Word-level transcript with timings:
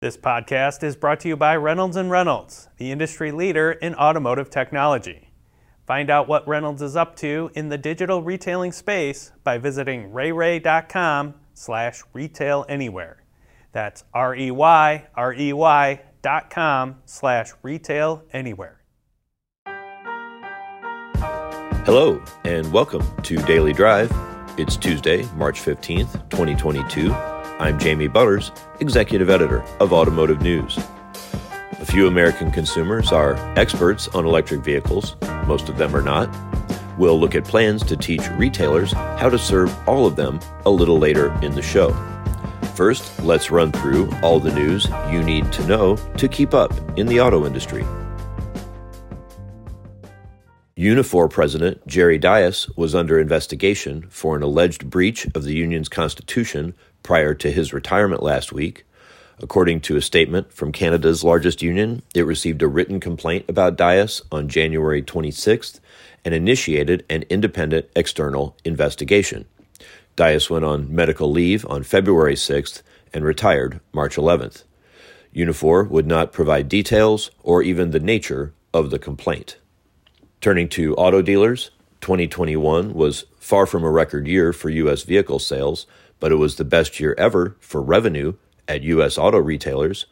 This 0.00 0.16
podcast 0.16 0.84
is 0.84 0.94
brought 0.94 1.18
to 1.20 1.28
you 1.28 1.36
by 1.36 1.56
Reynolds 1.56 1.96
and 1.96 2.08
Reynolds, 2.08 2.68
the 2.76 2.92
industry 2.92 3.32
leader 3.32 3.72
in 3.72 3.96
automotive 3.96 4.48
technology. 4.48 5.32
Find 5.88 6.08
out 6.08 6.28
what 6.28 6.46
Reynolds 6.46 6.82
is 6.82 6.94
up 6.94 7.16
to 7.16 7.50
in 7.56 7.68
the 7.68 7.78
digital 7.78 8.22
retailing 8.22 8.70
space 8.70 9.32
by 9.42 9.58
visiting 9.58 10.12
reyrey.com 10.12 11.34
slash 11.52 12.04
retail 12.12 12.64
anywhere. 12.68 13.24
That's 13.72 14.04
R-E-Y, 14.14 15.08
R-E-Y 15.16 16.00
dot 16.22 16.48
com 16.48 16.98
slash 17.04 17.50
retail 17.64 18.22
anywhere. 18.32 18.84
Hello, 21.84 22.22
and 22.44 22.72
welcome 22.72 23.02
to 23.24 23.36
Daily 23.46 23.72
Drive. 23.72 24.12
It's 24.56 24.76
Tuesday, 24.76 25.24
March 25.34 25.60
15th, 25.60 26.30
2022. 26.30 27.37
I'm 27.60 27.76
Jamie 27.76 28.06
Butters, 28.06 28.52
Executive 28.78 29.28
Editor 29.28 29.64
of 29.80 29.92
Automotive 29.92 30.40
News. 30.42 30.78
A 31.80 31.84
few 31.84 32.06
American 32.06 32.52
consumers 32.52 33.10
are 33.10 33.34
experts 33.58 34.06
on 34.06 34.24
electric 34.24 34.60
vehicles, 34.60 35.16
most 35.44 35.68
of 35.68 35.76
them 35.76 35.96
are 35.96 36.02
not. 36.02 36.32
We'll 36.98 37.18
look 37.18 37.34
at 37.34 37.44
plans 37.44 37.82
to 37.86 37.96
teach 37.96 38.30
retailers 38.36 38.92
how 38.92 39.28
to 39.28 39.40
serve 39.40 39.74
all 39.88 40.06
of 40.06 40.14
them 40.14 40.38
a 40.66 40.70
little 40.70 41.00
later 41.00 41.36
in 41.42 41.50
the 41.56 41.62
show. 41.62 41.90
First, 42.76 43.18
let's 43.24 43.50
run 43.50 43.72
through 43.72 44.08
all 44.22 44.38
the 44.38 44.54
news 44.54 44.86
you 45.10 45.24
need 45.24 45.52
to 45.54 45.66
know 45.66 45.96
to 45.96 46.28
keep 46.28 46.54
up 46.54 46.72
in 46.96 47.08
the 47.08 47.20
auto 47.20 47.44
industry. 47.44 47.84
Unifor 50.78 51.28
President 51.28 51.84
Jerry 51.88 52.18
Dias 52.18 52.68
was 52.76 52.94
under 52.94 53.18
investigation 53.18 54.06
for 54.10 54.36
an 54.36 54.44
alleged 54.44 54.88
breach 54.88 55.26
of 55.34 55.42
the 55.42 55.54
union's 55.54 55.88
constitution 55.88 56.72
prior 57.02 57.34
to 57.34 57.50
his 57.50 57.72
retirement 57.72 58.22
last 58.22 58.52
week. 58.52 58.84
According 59.40 59.82
to 59.82 59.96
a 59.96 60.02
statement 60.02 60.52
from 60.52 60.72
Canada's 60.72 61.22
largest 61.22 61.62
union, 61.62 62.02
it 62.14 62.26
received 62.26 62.62
a 62.62 62.66
written 62.66 62.98
complaint 62.98 63.44
about 63.48 63.76
Dias 63.76 64.20
on 64.32 64.48
January 64.48 65.02
26th 65.02 65.80
and 66.24 66.34
initiated 66.34 67.04
an 67.08 67.24
independent 67.30 67.86
external 67.94 68.56
investigation. 68.64 69.44
Dias 70.16 70.50
went 70.50 70.64
on 70.64 70.92
medical 70.92 71.30
leave 71.30 71.64
on 71.66 71.84
February 71.84 72.34
6th 72.34 72.82
and 73.14 73.24
retired 73.24 73.80
March 73.92 74.16
11th. 74.16 74.64
Unifor 75.34 75.88
would 75.88 76.06
not 76.06 76.32
provide 76.32 76.68
details 76.68 77.30
or 77.42 77.62
even 77.62 77.92
the 77.92 78.00
nature 78.00 78.52
of 78.74 78.90
the 78.90 78.98
complaint. 78.98 79.56
Turning 80.40 80.68
to 80.68 80.94
auto 80.96 81.22
dealers, 81.22 81.70
2021 82.00 82.94
was 82.94 83.24
far 83.38 83.66
from 83.66 83.84
a 83.84 83.90
record 83.90 84.26
year 84.26 84.52
for 84.52 84.70
U.S. 84.70 85.02
vehicle 85.02 85.38
sales, 85.38 85.86
but 86.20 86.32
it 86.32 86.36
was 86.36 86.56
the 86.56 86.64
best 86.64 87.00
year 87.00 87.14
ever 87.18 87.56
for 87.60 87.80
revenue 87.82 88.34
at 88.66 88.82
U.S. 88.82 89.18
auto 89.18 89.38
retailers. 89.38 90.06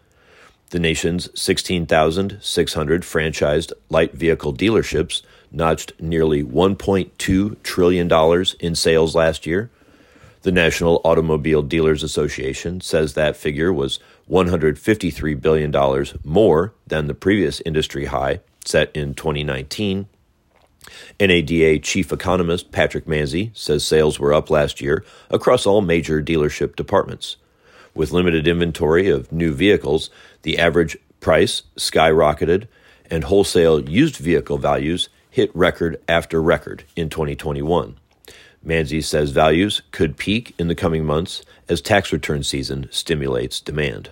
The 0.71 0.81
nation's 0.81 1.29
16,600 1.41 3.03
franchised 3.03 3.73
light 3.89 4.15
vehicle 4.15 4.53
dealerships 4.53 5.23
notched 5.53 5.93
nearly 6.01 6.43
$1.2 6.43 7.63
trillion 7.63 8.45
in 8.61 8.75
sales 8.75 9.15
last 9.15 9.47
year. 9.47 9.71
The 10.43 10.53
National 10.53 11.01
Automobile 11.05 11.63
Dealers 11.63 12.03
Association 12.03 12.81
says 12.81 13.15
that 13.15 13.37
figure 13.37 13.73
was 13.73 14.01
$153 14.31 15.41
billion 15.41 16.07
more 16.25 16.73
than 16.87 17.07
the 17.07 17.15
previous 17.15 17.61
industry 17.65 18.07
high 18.07 18.41
set 18.65 18.91
in 18.95 19.15
2019 19.15 20.09
NADA 21.21 21.81
chief 21.81 22.13
economist 22.13 22.73
Patrick 22.73 23.07
Manzi 23.07 23.57
says 23.57 23.85
sales 23.85 24.19
were 24.19 24.35
up 24.35 24.51
last 24.51 24.81
year 24.81 25.05
across 25.31 25.67
all 25.67 25.81
major 25.81 26.23
dealership 26.23 26.77
departments. 26.77 27.37
With 27.95 28.13
limited 28.13 28.47
inventory 28.47 29.09
of 29.09 29.33
new 29.33 29.53
vehicles, 29.53 30.11
the 30.43 30.59
average 30.59 30.97
price 31.21 31.63
skyrocketed 31.77 32.69
and 33.11 33.25
wholesale 33.25 33.89
used 33.89 34.17
vehicle 34.17 34.59
values 34.59 35.09
hit 35.31 35.55
record 35.55 36.01
after 36.09 36.43
record 36.43 36.85
in 36.95 37.09
2021. 37.09 37.97
Manzi 38.65 39.03
says 39.03 39.31
values 39.31 39.83
could 39.93 40.17
peak 40.17 40.55
in 40.59 40.69
the 40.69 40.75
coming 40.75 41.05
months 41.05 41.43
as 41.69 41.81
tax 41.81 42.13
return 42.13 42.43
season 42.43 42.89
stimulates 42.91 43.61
demand. 43.61 44.11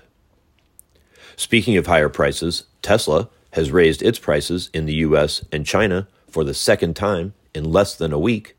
Speaking 1.36 1.76
of 1.76 1.86
higher 1.86 2.08
prices, 2.08 2.64
Tesla 2.82 3.28
has 3.52 3.72
raised 3.72 4.02
its 4.02 4.18
prices 4.18 4.70
in 4.72 4.86
the 4.86 4.94
US 4.94 5.44
and 5.50 5.66
China 5.66 6.06
for 6.34 6.42
the 6.42 6.52
second 6.52 6.96
time 6.96 7.32
in 7.54 7.70
less 7.70 7.94
than 7.94 8.12
a 8.12 8.18
week. 8.18 8.56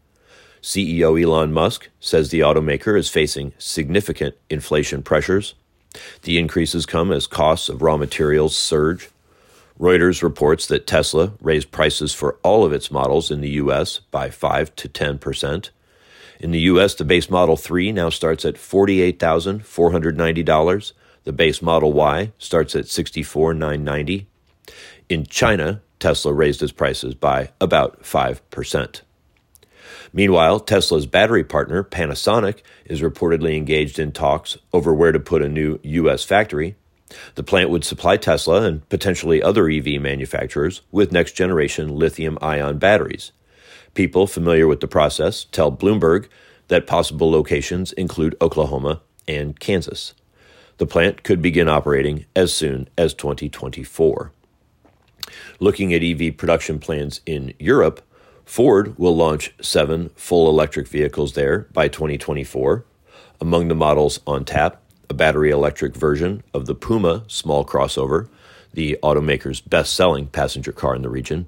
CEO 0.61 1.21
Elon 1.21 1.51
Musk 1.51 1.89
says 1.99 2.29
the 2.29 2.39
automaker 2.39 2.97
is 2.97 3.09
facing 3.09 3.51
significant 3.57 4.33
inflation 4.49 5.03
pressures. 5.03 5.55
The 6.21 6.37
increases 6.37 6.85
come 6.85 7.11
as 7.11 7.27
costs 7.27 7.67
of 7.67 7.81
raw 7.81 7.97
materials 7.97 8.55
surge. 8.55 9.09
Reuters 9.77 10.23
reports 10.23 10.65
that 10.67 10.87
Tesla 10.87 11.33
raised 11.41 11.71
prices 11.71 12.13
for 12.13 12.37
all 12.43 12.63
of 12.63 12.71
its 12.71 12.89
models 12.89 13.29
in 13.29 13.41
the 13.41 13.49
U.S. 13.63 13.99
by 14.09 14.29
5 14.29 14.73
to 14.77 14.87
10 14.87 15.19
percent. 15.19 15.71
In 16.39 16.51
the 16.51 16.61
U.S., 16.71 16.95
the 16.95 17.03
base 17.03 17.29
Model 17.29 17.57
3 17.57 17.91
now 17.91 18.09
starts 18.09 18.45
at 18.45 18.55
$48,490. 18.55 20.93
The 21.25 21.33
base 21.33 21.61
Model 21.61 21.91
Y 21.91 22.31
starts 22.37 22.73
at 22.73 22.87
64,990. 22.87 24.27
In 25.09 25.25
China, 25.25 25.81
Tesla 26.05 26.33
raised 26.33 26.61
its 26.61 26.71
prices 26.71 27.15
by 27.15 27.49
about 27.59 28.03
5%. 28.03 29.01
Meanwhile, 30.13 30.59
Tesla's 30.59 31.07
battery 31.07 31.43
partner, 31.43 31.83
Panasonic, 31.83 32.59
is 32.85 33.01
reportedly 33.01 33.57
engaged 33.57 33.97
in 33.97 34.11
talks 34.11 34.59
over 34.71 34.93
where 34.93 35.11
to 35.11 35.19
put 35.19 35.41
a 35.41 35.49
new 35.49 35.79
U.S. 35.81 36.23
factory. 36.23 36.75
The 37.33 37.41
plant 37.41 37.71
would 37.71 37.83
supply 37.83 38.17
Tesla 38.17 38.61
and 38.61 38.87
potentially 38.87 39.41
other 39.41 39.67
EV 39.67 39.99
manufacturers 39.99 40.81
with 40.91 41.11
next 41.11 41.31
generation 41.31 41.95
lithium 41.95 42.37
ion 42.39 42.77
batteries. 42.77 43.31
People 43.95 44.27
familiar 44.27 44.67
with 44.67 44.81
the 44.81 44.87
process 44.87 45.45
tell 45.45 45.71
Bloomberg 45.71 46.27
that 46.67 46.85
possible 46.85 47.31
locations 47.31 47.93
include 47.93 48.37
Oklahoma 48.39 49.01
and 49.27 49.59
Kansas. 49.59 50.13
The 50.77 50.85
plant 50.85 51.23
could 51.23 51.41
begin 51.41 51.67
operating 51.67 52.25
as 52.35 52.53
soon 52.53 52.89
as 52.95 53.15
2024. 53.15 54.33
Looking 55.59 55.93
at 55.93 56.03
EV 56.03 56.37
production 56.37 56.79
plans 56.79 57.21
in 57.25 57.53
Europe, 57.59 58.01
Ford 58.45 58.97
will 58.97 59.15
launch 59.15 59.53
seven 59.61 60.09
full 60.15 60.49
electric 60.49 60.87
vehicles 60.87 61.33
there 61.33 61.67
by 61.73 61.87
2024. 61.87 62.85
Among 63.41 63.67
the 63.67 63.75
models 63.75 64.19
on 64.27 64.45
tap, 64.45 64.81
a 65.09 65.13
battery 65.13 65.49
electric 65.49 65.95
version 65.95 66.43
of 66.53 66.65
the 66.65 66.75
Puma 66.75 67.23
small 67.27 67.65
crossover, 67.65 68.27
the 68.73 68.97
automaker's 69.01 69.61
best 69.61 69.93
selling 69.93 70.27
passenger 70.27 70.71
car 70.71 70.95
in 70.95 71.01
the 71.01 71.09
region. 71.09 71.47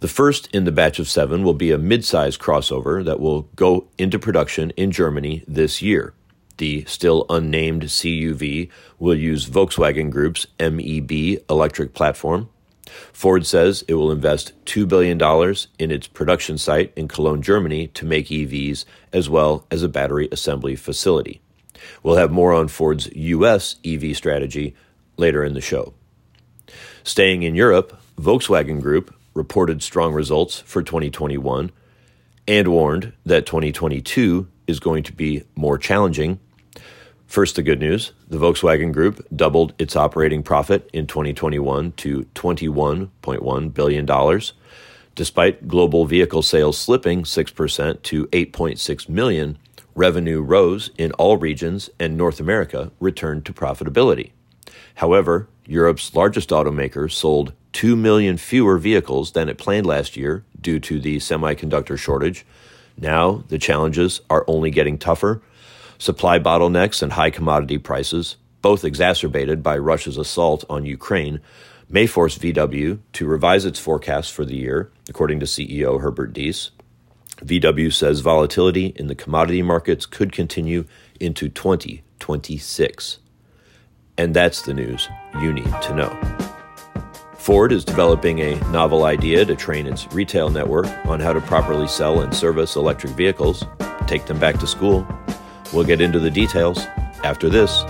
The 0.00 0.08
first 0.08 0.48
in 0.52 0.64
the 0.64 0.72
batch 0.72 0.98
of 0.98 1.08
seven 1.08 1.44
will 1.44 1.54
be 1.54 1.70
a 1.70 1.78
mid-size 1.78 2.36
crossover 2.36 3.04
that 3.04 3.20
will 3.20 3.42
go 3.54 3.86
into 3.98 4.18
production 4.18 4.70
in 4.70 4.90
Germany 4.90 5.44
this 5.46 5.80
year. 5.80 6.12
The 6.56 6.84
still 6.86 7.24
unnamed 7.30 7.84
CUV 7.84 8.68
will 8.98 9.14
use 9.14 9.48
Volkswagen 9.48 10.10
Group's 10.10 10.46
MEB 10.58 11.42
electric 11.48 11.94
platform 11.94 12.48
Ford 13.12 13.46
says 13.46 13.84
it 13.88 13.94
will 13.94 14.12
invest 14.12 14.52
$2 14.64 14.86
billion 14.88 15.20
in 15.78 15.90
its 15.90 16.06
production 16.06 16.58
site 16.58 16.92
in 16.96 17.08
Cologne, 17.08 17.42
Germany 17.42 17.88
to 17.88 18.04
make 18.04 18.26
EVs, 18.26 18.84
as 19.12 19.28
well 19.28 19.66
as 19.70 19.82
a 19.82 19.88
battery 19.88 20.28
assembly 20.32 20.76
facility. 20.76 21.40
We'll 22.02 22.16
have 22.16 22.30
more 22.30 22.52
on 22.52 22.68
Ford's 22.68 23.08
U.S. 23.14 23.76
EV 23.84 24.16
strategy 24.16 24.74
later 25.16 25.44
in 25.44 25.54
the 25.54 25.60
show. 25.60 25.94
Staying 27.02 27.42
in 27.42 27.54
Europe, 27.54 27.98
Volkswagen 28.16 28.80
Group 28.80 29.14
reported 29.34 29.82
strong 29.82 30.12
results 30.12 30.60
for 30.60 30.82
2021 30.82 31.70
and 32.46 32.68
warned 32.68 33.12
that 33.24 33.46
2022 33.46 34.48
is 34.66 34.80
going 34.80 35.02
to 35.02 35.12
be 35.12 35.42
more 35.54 35.78
challenging 35.78 36.38
First, 37.32 37.56
the 37.56 37.62
good 37.62 37.80
news 37.80 38.12
the 38.28 38.36
Volkswagen 38.36 38.92
Group 38.92 39.26
doubled 39.34 39.72
its 39.78 39.96
operating 39.96 40.42
profit 40.42 40.90
in 40.92 41.06
2021 41.06 41.92
to 41.92 42.26
$21.1 42.34 43.72
billion. 43.72 44.40
Despite 45.14 45.66
global 45.66 46.04
vehicle 46.04 46.42
sales 46.42 46.76
slipping 46.76 47.22
6% 47.22 48.02
to 48.02 48.26
8.6 48.26 49.08
million, 49.08 49.56
revenue 49.94 50.42
rose 50.42 50.90
in 50.98 51.12
all 51.12 51.38
regions 51.38 51.88
and 51.98 52.18
North 52.18 52.38
America 52.38 52.92
returned 53.00 53.46
to 53.46 53.54
profitability. 53.54 54.32
However, 54.96 55.48
Europe's 55.64 56.14
largest 56.14 56.50
automaker 56.50 57.10
sold 57.10 57.54
2 57.72 57.96
million 57.96 58.36
fewer 58.36 58.76
vehicles 58.76 59.32
than 59.32 59.48
it 59.48 59.56
planned 59.56 59.86
last 59.86 60.18
year 60.18 60.44
due 60.60 60.78
to 60.80 61.00
the 61.00 61.16
semiconductor 61.16 61.98
shortage. 61.98 62.44
Now, 62.98 63.44
the 63.48 63.56
challenges 63.56 64.20
are 64.28 64.44
only 64.46 64.70
getting 64.70 64.98
tougher 64.98 65.40
Supply 66.02 66.40
bottlenecks 66.40 67.00
and 67.00 67.12
high 67.12 67.30
commodity 67.30 67.78
prices, 67.78 68.34
both 68.60 68.84
exacerbated 68.84 69.62
by 69.62 69.78
Russia's 69.78 70.18
assault 70.18 70.64
on 70.68 70.84
Ukraine, 70.84 71.40
may 71.88 72.08
force 72.08 72.36
VW 72.36 72.98
to 73.12 73.24
revise 73.24 73.64
its 73.64 73.78
forecast 73.78 74.32
for 74.32 74.44
the 74.44 74.56
year, 74.56 74.90
according 75.08 75.38
to 75.38 75.46
CEO 75.46 76.00
Herbert 76.00 76.32
Diess. 76.32 76.70
VW 77.44 77.94
says 77.94 78.18
volatility 78.18 78.86
in 78.96 79.06
the 79.06 79.14
commodity 79.14 79.62
markets 79.62 80.04
could 80.04 80.32
continue 80.32 80.86
into 81.20 81.48
2026. 81.48 83.18
And 84.18 84.34
that's 84.34 84.62
the 84.62 84.74
news 84.74 85.08
you 85.40 85.52
need 85.52 85.82
to 85.82 85.94
know. 85.94 86.20
Ford 87.36 87.70
is 87.70 87.84
developing 87.84 88.40
a 88.40 88.58
novel 88.72 89.04
idea 89.04 89.44
to 89.44 89.54
train 89.54 89.86
its 89.86 90.12
retail 90.12 90.50
network 90.50 90.88
on 91.06 91.20
how 91.20 91.32
to 91.32 91.40
properly 91.42 91.86
sell 91.86 92.22
and 92.22 92.34
service 92.34 92.74
electric 92.74 93.12
vehicles, 93.12 93.62
take 94.08 94.26
them 94.26 94.40
back 94.40 94.58
to 94.58 94.66
school. 94.66 95.06
We'll 95.72 95.84
get 95.84 96.00
into 96.00 96.20
the 96.20 96.30
details 96.30 96.86
after 97.24 97.48
this. 97.48 97.84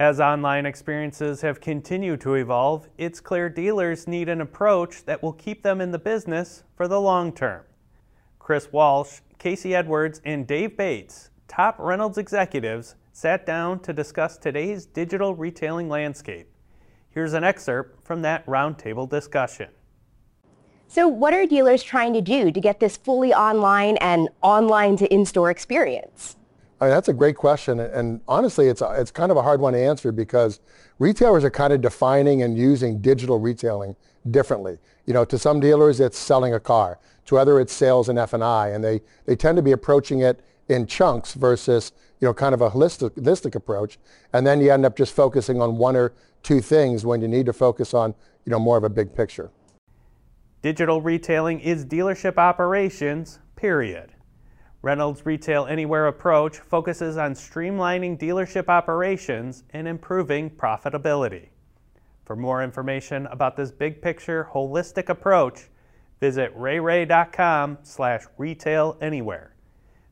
As 0.00 0.18
online 0.18 0.64
experiences 0.64 1.42
have 1.42 1.60
continued 1.60 2.20
to 2.22 2.34
evolve, 2.34 2.88
it's 2.96 3.20
clear 3.20 3.48
dealers 3.48 4.06
need 4.06 4.28
an 4.28 4.40
approach 4.40 5.04
that 5.04 5.22
will 5.22 5.34
keep 5.34 5.62
them 5.62 5.80
in 5.80 5.90
the 5.90 5.98
business 5.98 6.64
for 6.74 6.88
the 6.88 7.00
long 7.00 7.32
term. 7.32 7.64
Chris 8.38 8.72
Walsh, 8.72 9.20
Casey 9.38 9.74
Edwards, 9.74 10.20
and 10.24 10.46
Dave 10.46 10.76
Bates, 10.76 11.30
top 11.48 11.76
Reynolds 11.78 12.16
executives, 12.16 12.96
sat 13.12 13.44
down 13.44 13.80
to 13.80 13.92
discuss 13.92 14.38
today's 14.38 14.86
digital 14.86 15.34
retailing 15.34 15.88
landscape. 15.88 16.48
Here's 17.10 17.34
an 17.34 17.44
excerpt 17.44 18.04
from 18.04 18.22
that 18.22 18.46
roundtable 18.46 19.08
discussion. 19.08 19.68
So, 20.92 21.06
what 21.06 21.32
are 21.32 21.46
dealers 21.46 21.84
trying 21.84 22.14
to 22.14 22.20
do 22.20 22.50
to 22.50 22.60
get 22.60 22.80
this 22.80 22.96
fully 22.96 23.32
online 23.32 23.96
and 23.98 24.28
online 24.42 24.96
to 24.96 25.06
in 25.14 25.24
store 25.24 25.48
experience? 25.48 26.34
I 26.80 26.86
mean, 26.86 26.90
that's 26.90 27.08
a 27.08 27.12
great 27.12 27.36
question. 27.36 27.78
And 27.78 28.20
honestly, 28.26 28.66
it's, 28.66 28.82
a, 28.82 29.00
it's 29.00 29.12
kind 29.12 29.30
of 29.30 29.36
a 29.36 29.42
hard 29.42 29.60
one 29.60 29.74
to 29.74 29.78
answer 29.78 30.10
because 30.10 30.58
retailers 30.98 31.44
are 31.44 31.50
kind 31.50 31.72
of 31.72 31.80
defining 31.80 32.42
and 32.42 32.58
using 32.58 33.00
digital 33.00 33.38
retailing 33.38 33.94
differently. 34.32 34.78
You 35.06 35.14
know, 35.14 35.24
to 35.26 35.38
some 35.38 35.60
dealers, 35.60 36.00
it's 36.00 36.18
selling 36.18 36.54
a 36.54 36.58
car. 36.58 36.98
To 37.26 37.38
other, 37.38 37.60
it's 37.60 37.72
sales 37.72 38.08
and 38.08 38.18
F&I. 38.18 38.70
And 38.70 38.82
they, 38.82 39.00
they 39.26 39.36
tend 39.36 39.54
to 39.58 39.62
be 39.62 39.70
approaching 39.70 40.22
it 40.22 40.40
in 40.68 40.88
chunks 40.88 41.34
versus 41.34 41.92
you 42.18 42.26
know, 42.26 42.34
kind 42.34 42.52
of 42.52 42.62
a 42.62 42.70
holistic, 42.70 43.10
holistic 43.10 43.54
approach. 43.54 44.00
And 44.32 44.44
then 44.44 44.60
you 44.60 44.72
end 44.72 44.84
up 44.84 44.96
just 44.96 45.14
focusing 45.14 45.62
on 45.62 45.76
one 45.76 45.94
or 45.94 46.14
two 46.42 46.60
things 46.60 47.06
when 47.06 47.20
you 47.20 47.28
need 47.28 47.46
to 47.46 47.52
focus 47.52 47.94
on, 47.94 48.12
you 48.44 48.50
know, 48.50 48.58
more 48.58 48.76
of 48.76 48.82
a 48.82 48.90
big 48.90 49.14
picture. 49.14 49.52
Digital 50.62 51.00
retailing 51.00 51.58
is 51.60 51.86
dealership 51.86 52.36
operations, 52.36 53.38
period. 53.56 54.12
Reynolds' 54.82 55.24
Retail 55.24 55.64
Anywhere 55.64 56.06
approach 56.08 56.58
focuses 56.58 57.16
on 57.16 57.32
streamlining 57.32 58.18
dealership 58.18 58.68
operations 58.68 59.64
and 59.70 59.88
improving 59.88 60.50
profitability. 60.50 61.48
For 62.26 62.36
more 62.36 62.62
information 62.62 63.26
about 63.28 63.56
this 63.56 63.70
big 63.70 64.02
picture 64.02 64.48
holistic 64.52 65.08
approach, 65.08 65.70
visit 66.20 66.54
reyrey.com 66.54 67.78
slash 67.82 68.24
retail 68.36 68.98
anywhere. 69.00 69.54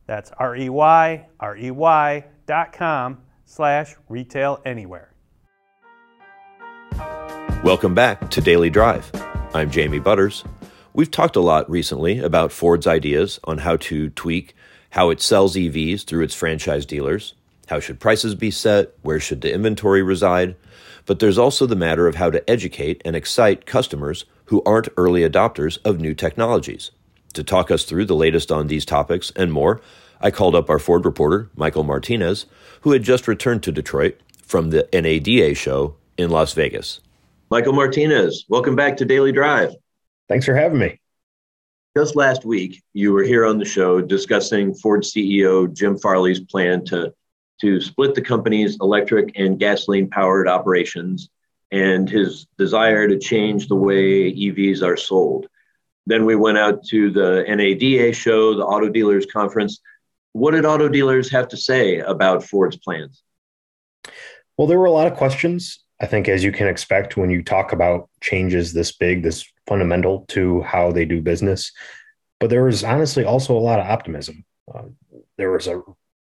That's 0.07 0.31
R-E-Y, 0.39 1.27
R-E-Y 1.41 2.25
dot 2.47 2.73
com 2.73 3.19
slash 3.45 3.97
retail 4.09 4.63
anywhere. 4.65 5.13
Welcome 7.63 7.95
back 7.95 8.31
to 8.31 8.41
Daily 8.41 8.71
Drive. 8.71 9.13
I'm 9.55 9.71
Jamie 9.71 9.99
Butters. 9.99 10.45
We've 10.93 11.11
talked 11.11 11.35
a 11.35 11.41
lot 11.41 11.71
recently 11.71 12.19
about 12.19 12.53
Ford's 12.53 12.87
ideas 12.87 13.41
on 13.45 13.59
how 13.59 13.77
to 13.77 14.11
tweak 14.11 14.55
how 14.91 15.09
it 15.09 15.23
sells 15.23 15.57
EVs 15.57 16.05
through 16.05 16.23
its 16.23 16.35
franchise 16.35 16.85
dealers, 16.85 17.33
how 17.67 17.81
should 17.81 17.99
prices 17.99 18.35
be 18.35 18.51
set, 18.51 18.93
where 19.01 19.19
should 19.19 19.41
the 19.41 19.53
inventory 19.53 20.03
reside, 20.03 20.55
but 21.07 21.19
there's 21.19 21.39
also 21.39 21.65
the 21.65 21.75
matter 21.75 22.07
of 22.07 22.17
how 22.17 22.29
to 22.31 22.49
educate 22.49 23.01
and 23.07 23.17
excite 23.17 23.65
customers 23.65 24.27
who 24.47 24.63
aren't 24.67 24.91
early 24.99 25.23
adopters 25.23 25.79
of 25.83 25.99
new 25.99 26.15
technologies. 26.15 26.91
To 27.33 27.43
talk 27.43 27.71
us 27.71 27.85
through 27.85 28.05
the 28.05 28.15
latest 28.15 28.53
on 28.53 28.67
these 28.67 28.85
topics 28.85 29.33
and 29.35 29.51
more, 29.51 29.81
I 30.21 30.31
called 30.31 30.57
up 30.57 30.69
our 30.69 30.79
Ford 30.79 31.07
reporter, 31.07 31.49
Michael 31.57 31.85
Martinez, 31.85 32.45
who 32.83 32.93
had 32.93 33.03
just 33.03 33.27
returned 33.27 33.63
to 33.63 33.73
Detroit 33.73 34.21
from 34.43 34.71
the 34.71 34.87
NADA 34.93 35.55
show 35.55 35.97
in 36.19 36.29
Las 36.29 36.53
Vegas. 36.53 37.01
Michael 37.51 37.73
Martinez, 37.73 38.45
welcome 38.51 38.77
back 38.77 38.99
to 38.99 39.07
Daily 39.07 39.33
Drive. 39.33 39.75
Thanks 40.29 40.45
for 40.45 40.55
having 40.55 40.79
me. 40.79 41.01
Just 41.97 42.15
last 42.15 42.45
week, 42.45 42.83
you 42.93 43.15
were 43.15 43.23
here 43.23 43.47
on 43.47 43.59
the 43.59 43.65
show 43.65 44.03
discussing 44.03 44.75
Ford 44.75 45.03
CEO 45.03 45.73
Jim 45.73 45.97
Farley's 45.97 46.41
plan 46.41 46.85
to, 46.87 47.15
to 47.63 47.81
split 47.81 48.15
the 48.15 48.21
company's 48.21 48.77
electric 48.83 49.33
and 49.39 49.59
gasoline 49.59 50.11
powered 50.11 50.47
operations 50.47 51.31
and 51.73 52.07
his 52.07 52.47
desire 52.59 53.09
to 53.09 53.19
change 53.19 53.69
the 53.69 53.77
way 53.77 54.31
EVs 54.31 54.83
are 54.83 54.99
sold. 54.99 55.47
Then 56.07 56.27
we 56.27 56.37
went 56.37 56.59
out 56.59 56.85
to 56.89 57.11
the 57.11 57.47
NADA 57.49 58.13
show, 58.13 58.57
the 58.57 58.65
Auto 58.65 58.91
Dealers 58.91 59.25
Conference. 59.25 59.81
What 60.33 60.51
did 60.51 60.67
auto 60.67 60.91
dealers 60.91 61.31
have 61.31 61.49
to 61.49 61.57
say 61.57 62.01
about 62.01 62.45
Ford's 62.45 62.77
plans? 62.77 63.23
Well, 64.59 64.67
there 64.67 64.79
were 64.79 64.85
a 64.85 64.91
lot 64.91 65.07
of 65.07 65.17
questions. 65.17 65.83
I 66.01 66.07
think, 66.07 66.29
as 66.29 66.45
you 66.45 66.53
can 66.53 66.69
expect, 66.69 67.17
when 67.17 67.31
you 67.31 67.43
talk 67.43 67.73
about 67.73 68.09
changes 68.21 68.73
this 68.73 68.93
big, 68.93 69.23
this 69.23 69.45
fundamental 69.67 70.25
to 70.29 70.63
how 70.63 70.93
they 70.93 71.05
do 71.05 71.21
business. 71.21 71.73
But 72.41 72.51
there 72.51 72.65
was 72.65 72.85
honestly 72.85 73.25
also 73.25 73.57
a 73.57 73.59
lot 73.59 73.81
of 73.81 73.87
optimism. 73.87 74.45
Uh, 74.73 74.85
there 75.37 75.51
was 75.51 75.67
a 75.67 75.83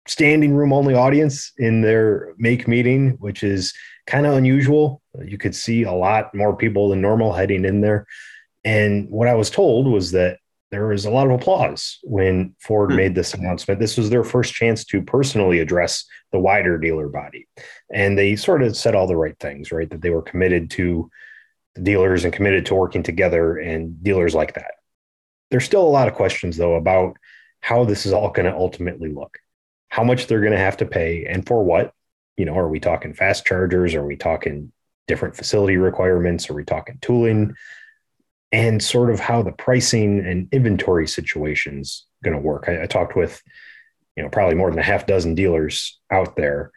standing 0.07 0.53
room 0.53 0.73
only 0.73 0.95
audience 0.95 1.51
in 1.57 1.81
their 1.81 2.33
make 2.37 2.67
meeting, 2.67 3.11
which 3.19 3.43
is 3.43 3.73
kind 4.07 4.25
of 4.25 4.33
unusual. 4.33 5.01
You 5.23 5.37
could 5.37 5.55
see 5.55 5.83
a 5.83 5.91
lot 5.91 6.33
more 6.33 6.55
people 6.55 6.89
than 6.89 7.01
normal 7.01 7.33
heading 7.33 7.65
in 7.65 7.81
there. 7.81 8.07
And 8.63 9.09
what 9.09 9.27
I 9.27 9.35
was 9.35 9.49
told 9.49 9.87
was 9.87 10.11
that 10.11 10.39
there 10.71 10.87
was 10.87 11.05
a 11.05 11.11
lot 11.11 11.27
of 11.27 11.33
applause 11.33 11.99
when 12.03 12.55
Ford 12.59 12.91
hmm. 12.91 12.97
made 12.97 13.15
this 13.15 13.33
announcement. 13.33 13.79
This 13.79 13.97
was 13.97 14.09
their 14.09 14.23
first 14.23 14.53
chance 14.53 14.85
to 14.85 15.01
personally 15.01 15.59
address 15.59 16.05
the 16.31 16.39
wider 16.39 16.77
dealer 16.77 17.09
body. 17.09 17.47
And 17.93 18.17
they 18.17 18.35
sort 18.35 18.63
of 18.63 18.75
said 18.75 18.95
all 18.95 19.07
the 19.07 19.17
right 19.17 19.37
things, 19.39 19.71
right? 19.71 19.89
That 19.89 20.01
they 20.01 20.09
were 20.09 20.21
committed 20.21 20.71
to 20.71 21.11
the 21.75 21.81
dealers 21.81 22.23
and 22.23 22.33
committed 22.33 22.65
to 22.67 22.75
working 22.75 23.03
together 23.03 23.57
and 23.57 24.01
dealers 24.01 24.33
like 24.33 24.55
that. 24.55 24.71
There's 25.49 25.65
still 25.65 25.83
a 25.83 25.89
lot 25.89 26.07
of 26.07 26.15
questions, 26.15 26.55
though, 26.55 26.75
about 26.75 27.17
how 27.59 27.83
this 27.83 28.05
is 28.05 28.13
all 28.13 28.31
going 28.31 28.45
to 28.45 28.55
ultimately 28.55 29.11
look, 29.11 29.37
how 29.89 30.03
much 30.03 30.27
they're 30.27 30.39
going 30.39 30.53
to 30.53 30.57
have 30.57 30.77
to 30.77 30.85
pay, 30.85 31.25
and 31.25 31.45
for 31.45 31.63
what. 31.63 31.93
You 32.37 32.45
know, 32.45 32.57
are 32.57 32.69
we 32.69 32.79
talking 32.79 33.13
fast 33.13 33.45
chargers? 33.45 33.93
Are 33.93 34.05
we 34.05 34.15
talking 34.15 34.71
different 35.07 35.35
facility 35.35 35.75
requirements? 35.75 36.49
Are 36.49 36.53
we 36.53 36.63
talking 36.63 36.97
tooling? 37.01 37.53
And 38.51 38.83
sort 38.83 39.09
of 39.09 39.19
how 39.19 39.41
the 39.41 39.51
pricing 39.51 40.19
and 40.19 40.47
inventory 40.51 41.07
situations 41.07 42.05
going 42.23 42.35
to 42.35 42.41
work. 42.41 42.65
I, 42.67 42.83
I, 42.83 42.85
talked 42.85 43.15
with, 43.15 43.41
you 44.15 44.23
know, 44.23 44.29
probably 44.29 44.55
more 44.55 44.69
than 44.69 44.79
a 44.79 44.83
half 44.83 45.07
dozen 45.07 45.35
dealers 45.35 45.99
out 46.11 46.35
there, 46.35 46.71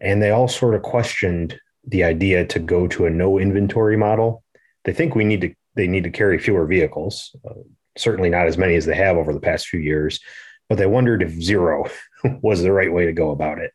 and 0.00 0.22
they 0.22 0.30
all 0.30 0.48
sort 0.48 0.74
of 0.74 0.82
questioned 0.82 1.58
the 1.86 2.04
idea 2.04 2.44
to 2.46 2.58
go 2.58 2.86
to 2.88 3.06
a 3.06 3.10
no 3.10 3.38
inventory 3.38 3.96
model. 3.96 4.42
They 4.84 4.92
think 4.92 5.14
we 5.14 5.24
need 5.24 5.40
to 5.40 5.54
they 5.74 5.86
need 5.86 6.04
to 6.04 6.10
carry 6.10 6.38
fewer 6.38 6.66
vehicles, 6.66 7.36
uh, 7.48 7.54
certainly 7.98 8.30
not 8.30 8.46
as 8.46 8.56
many 8.56 8.76
as 8.76 8.86
they 8.86 8.96
have 8.96 9.16
over 9.16 9.32
the 9.32 9.40
past 9.40 9.68
few 9.68 9.80
years, 9.80 10.20
but 10.68 10.78
they 10.78 10.86
wondered 10.86 11.22
if 11.22 11.30
zero 11.30 11.86
was 12.42 12.62
the 12.62 12.72
right 12.72 12.92
way 12.92 13.04
to 13.06 13.12
go 13.12 13.30
about 13.30 13.58
it. 13.58 13.72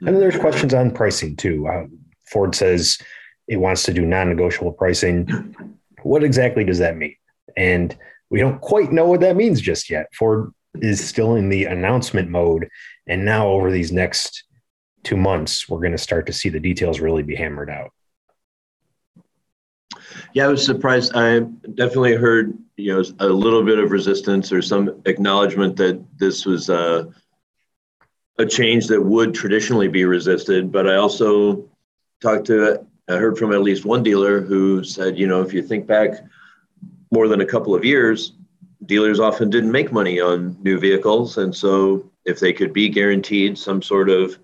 And 0.00 0.08
then 0.08 0.20
there's 0.20 0.36
questions 0.36 0.74
on 0.74 0.90
pricing 0.90 1.36
too. 1.36 1.66
Uh, 1.66 1.86
Ford 2.26 2.54
says 2.54 2.98
it 3.46 3.58
wants 3.58 3.84
to 3.84 3.92
do 3.92 4.04
non-negotiable 4.04 4.72
pricing 4.72 5.54
what 6.04 6.22
exactly 6.22 6.64
does 6.64 6.78
that 6.78 6.96
mean? 6.96 7.16
And 7.56 7.96
we 8.30 8.40
don't 8.40 8.60
quite 8.60 8.92
know 8.92 9.06
what 9.06 9.20
that 9.20 9.36
means 9.36 9.60
just 9.60 9.90
yet. 9.90 10.06
Ford 10.14 10.52
is 10.80 11.02
still 11.02 11.36
in 11.36 11.48
the 11.48 11.64
announcement 11.64 12.28
mode. 12.28 12.68
And 13.06 13.24
now, 13.24 13.48
over 13.48 13.70
these 13.70 13.92
next 13.92 14.44
two 15.02 15.16
months, 15.16 15.68
we're 15.68 15.80
going 15.80 15.92
to 15.92 15.98
start 15.98 16.26
to 16.26 16.32
see 16.32 16.48
the 16.48 16.60
details 16.60 17.00
really 17.00 17.22
be 17.22 17.36
hammered 17.36 17.70
out. 17.70 17.90
Yeah, 20.32 20.46
I 20.46 20.48
was 20.48 20.64
surprised. 20.64 21.12
I 21.14 21.40
definitely 21.74 22.16
heard, 22.16 22.58
you 22.76 22.94
know, 22.94 23.04
a 23.20 23.28
little 23.28 23.62
bit 23.62 23.78
of 23.78 23.90
resistance 23.92 24.52
or 24.52 24.62
some 24.62 25.02
acknowledgement 25.06 25.76
that 25.76 26.04
this 26.18 26.44
was 26.44 26.68
a, 26.68 27.08
a 28.38 28.46
change 28.46 28.88
that 28.88 29.00
would 29.00 29.34
traditionally 29.34 29.88
be 29.88 30.04
resisted. 30.04 30.72
But 30.72 30.88
I 30.88 30.96
also 30.96 31.68
talked 32.20 32.46
to 32.46 32.84
I 33.08 33.16
heard 33.16 33.36
from 33.36 33.52
at 33.52 33.62
least 33.62 33.84
one 33.84 34.02
dealer 34.02 34.40
who 34.40 34.82
said, 34.82 35.18
you 35.18 35.26
know, 35.26 35.42
if 35.42 35.52
you 35.52 35.62
think 35.62 35.86
back 35.86 36.24
more 37.10 37.28
than 37.28 37.42
a 37.42 37.46
couple 37.46 37.74
of 37.74 37.84
years, 37.84 38.32
dealers 38.86 39.20
often 39.20 39.50
didn't 39.50 39.72
make 39.72 39.92
money 39.92 40.20
on 40.20 40.56
new 40.62 40.78
vehicles. 40.78 41.38
And 41.38 41.54
so 41.54 42.10
if 42.24 42.40
they 42.40 42.52
could 42.52 42.72
be 42.72 42.88
guaranteed 42.88 43.58
some 43.58 43.82
sort 43.82 44.08
of 44.08 44.38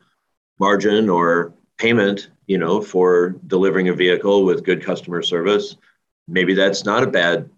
margin 0.59 1.09
or 1.09 1.55
payment, 1.79 2.31
you 2.47 2.59
know, 2.59 2.83
for 2.83 3.37
delivering 3.47 3.89
a 3.89 3.95
vehicle 3.95 4.45
with 4.45 4.65
good 4.65 4.85
customer 4.85 5.23
service, 5.23 5.77
maybe 6.29 6.55
that's 6.55 6.85
not 6.85 7.03
a 7.03 7.07
bad 7.07 7.49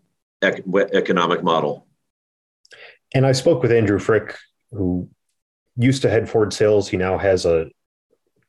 ec- 0.41 0.65
economic 0.93 1.43
model. 1.43 1.87
And 3.15 3.27
I 3.27 3.33
spoke 3.33 3.63
with 3.63 3.73
Andrew 3.73 3.99
Frick, 3.99 4.37
who 4.71 5.09
used 5.77 6.03
to 6.03 6.11
head 6.11 6.29
Ford 6.29 6.53
sales. 6.53 6.89
He 6.89 6.97
now 6.97 7.19
has 7.19 7.45
a 7.45 7.71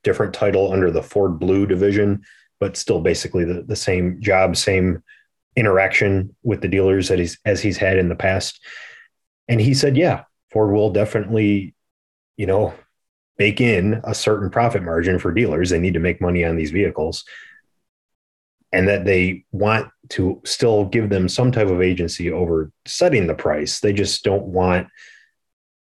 different 0.03 0.33
title 0.33 0.71
under 0.71 0.91
the 0.91 1.03
Ford 1.03 1.39
Blue 1.39 1.65
division 1.65 2.23
but 2.63 2.77
still 2.77 3.01
basically 3.01 3.43
the, 3.43 3.61
the 3.63 3.75
same 3.75 4.21
job, 4.21 4.55
same 4.55 5.03
interaction 5.57 6.33
with 6.43 6.61
the 6.61 6.69
dealers 6.69 7.09
that 7.09 7.19
he's 7.19 7.37
as 7.43 7.61
he's 7.61 7.75
had 7.75 7.97
in 7.97 8.07
the 8.07 8.15
past. 8.15 8.57
And 9.49 9.59
he 9.59 9.73
said, 9.73 9.97
yeah, 9.97 10.23
Ford 10.49 10.71
will 10.71 10.89
definitely, 10.89 11.75
you 12.37 12.45
know, 12.45 12.73
bake 13.37 13.59
in 13.59 13.99
a 14.05 14.15
certain 14.15 14.49
profit 14.49 14.81
margin 14.81 15.19
for 15.19 15.33
dealers. 15.33 15.71
They 15.71 15.77
need 15.77 15.95
to 15.95 15.99
make 15.99 16.21
money 16.21 16.45
on 16.45 16.55
these 16.55 16.71
vehicles. 16.71 17.25
And 18.71 18.87
that 18.87 19.03
they 19.03 19.43
want 19.51 19.89
to 20.11 20.39
still 20.45 20.85
give 20.85 21.09
them 21.09 21.27
some 21.27 21.51
type 21.51 21.67
of 21.67 21.81
agency 21.81 22.31
over 22.31 22.71
setting 22.85 23.27
the 23.27 23.35
price. 23.35 23.81
They 23.81 23.91
just 23.91 24.23
don't 24.23 24.45
want, 24.45 24.87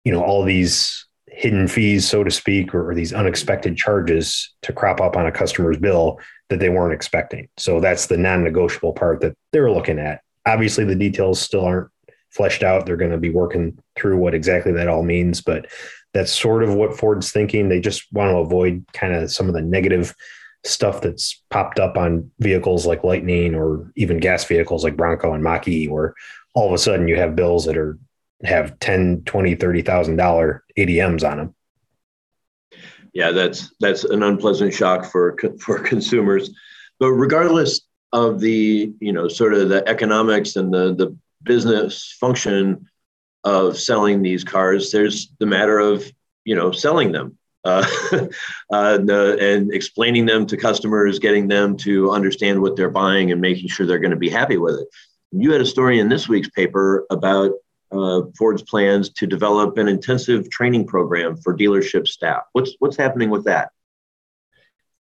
you 0.04 0.12
know, 0.12 0.22
all 0.22 0.44
these 0.44 1.06
hidden 1.26 1.68
fees, 1.68 2.06
so 2.06 2.22
to 2.22 2.30
speak, 2.30 2.74
or, 2.74 2.90
or 2.90 2.94
these 2.94 3.14
unexpected 3.14 3.78
charges 3.78 4.54
to 4.60 4.74
crop 4.74 5.00
up 5.00 5.16
on 5.16 5.24
a 5.24 5.32
customer's 5.32 5.78
bill 5.78 6.20
that 6.48 6.60
they 6.60 6.68
weren't 6.68 6.94
expecting. 6.94 7.48
So 7.56 7.80
that's 7.80 8.06
the 8.06 8.16
non 8.16 8.44
negotiable 8.44 8.92
part 8.92 9.20
that 9.20 9.36
they're 9.52 9.70
looking 9.70 9.98
at. 9.98 10.20
Obviously, 10.46 10.84
the 10.84 10.94
details 10.94 11.40
still 11.40 11.64
aren't 11.64 11.88
fleshed 12.30 12.62
out. 12.62 12.86
They're 12.86 12.96
going 12.96 13.10
to 13.10 13.18
be 13.18 13.30
working 13.30 13.78
through 13.96 14.18
what 14.18 14.34
exactly 14.34 14.72
that 14.72 14.88
all 14.88 15.02
means, 15.02 15.40
but 15.40 15.66
that's 16.14 16.32
sort 16.32 16.62
of 16.62 16.74
what 16.74 16.96
Ford's 16.96 17.32
thinking. 17.32 17.68
They 17.68 17.80
just 17.80 18.10
want 18.12 18.30
to 18.30 18.38
avoid 18.38 18.84
kind 18.92 19.14
of 19.14 19.30
some 19.32 19.48
of 19.48 19.54
the 19.54 19.62
negative 19.62 20.14
stuff 20.64 21.00
that's 21.00 21.42
popped 21.50 21.78
up 21.78 21.96
on 21.96 22.30
vehicles 22.38 22.86
like 22.86 23.04
Lightning 23.04 23.54
or 23.54 23.90
even 23.96 24.18
gas 24.18 24.44
vehicles 24.44 24.84
like 24.84 24.96
Bronco 24.96 25.32
and 25.32 25.42
Mach-E, 25.42 25.88
where 25.88 26.14
all 26.54 26.66
of 26.66 26.72
a 26.72 26.78
sudden 26.78 27.08
you 27.08 27.16
have 27.16 27.36
bills 27.36 27.64
that 27.66 27.76
are 27.76 27.98
have 28.44 28.78
10, 28.80 29.22
20, 29.24 29.54
30,000 29.54 30.16
dollar 30.16 30.64
ADMs 30.78 31.28
on 31.28 31.38
them. 31.38 31.54
Yeah, 33.16 33.30
that's 33.30 33.72
that's 33.80 34.04
an 34.04 34.22
unpleasant 34.22 34.74
shock 34.74 35.10
for 35.10 35.38
for 35.58 35.78
consumers. 35.78 36.50
But 37.00 37.12
regardless 37.12 37.80
of 38.12 38.40
the, 38.40 38.92
you 39.00 39.12
know, 39.12 39.26
sort 39.26 39.54
of 39.54 39.70
the 39.70 39.88
economics 39.88 40.56
and 40.56 40.70
the 40.70 40.94
the 40.94 41.16
business 41.42 42.14
function 42.20 42.86
of 43.42 43.78
selling 43.78 44.20
these 44.20 44.44
cars. 44.44 44.90
There's 44.90 45.32
the 45.38 45.46
matter 45.46 45.78
of 45.78 46.04
you 46.44 46.54
know 46.54 46.72
selling 46.72 47.10
them 47.12 47.38
uh, 47.64 47.86
uh, 48.70 48.98
and 49.08 49.72
explaining 49.72 50.26
them 50.26 50.44
to 50.48 50.58
customers, 50.58 51.18
getting 51.18 51.48
them 51.48 51.78
to 51.78 52.10
understand 52.10 52.60
what 52.60 52.76
they're 52.76 52.90
buying, 52.90 53.32
and 53.32 53.40
making 53.40 53.68
sure 53.68 53.86
they're 53.86 53.98
going 53.98 54.10
to 54.10 54.26
be 54.28 54.28
happy 54.28 54.58
with 54.58 54.74
it. 54.74 54.88
You 55.32 55.52
had 55.52 55.62
a 55.62 55.66
story 55.66 56.00
in 56.00 56.10
this 56.10 56.28
week's 56.28 56.50
paper 56.50 57.06
about 57.08 57.52
uh, 57.92 58.22
Ford's 58.36 58.62
plans 58.62 59.10
to 59.10 59.26
develop 59.26 59.78
an 59.78 59.88
intensive 59.88 60.50
training 60.50 60.86
program 60.86 61.36
for 61.36 61.56
dealership 61.56 62.06
staff. 62.08 62.42
What's 62.52 62.74
what's 62.78 62.96
happening 62.96 63.30
with 63.30 63.44
that? 63.44 63.70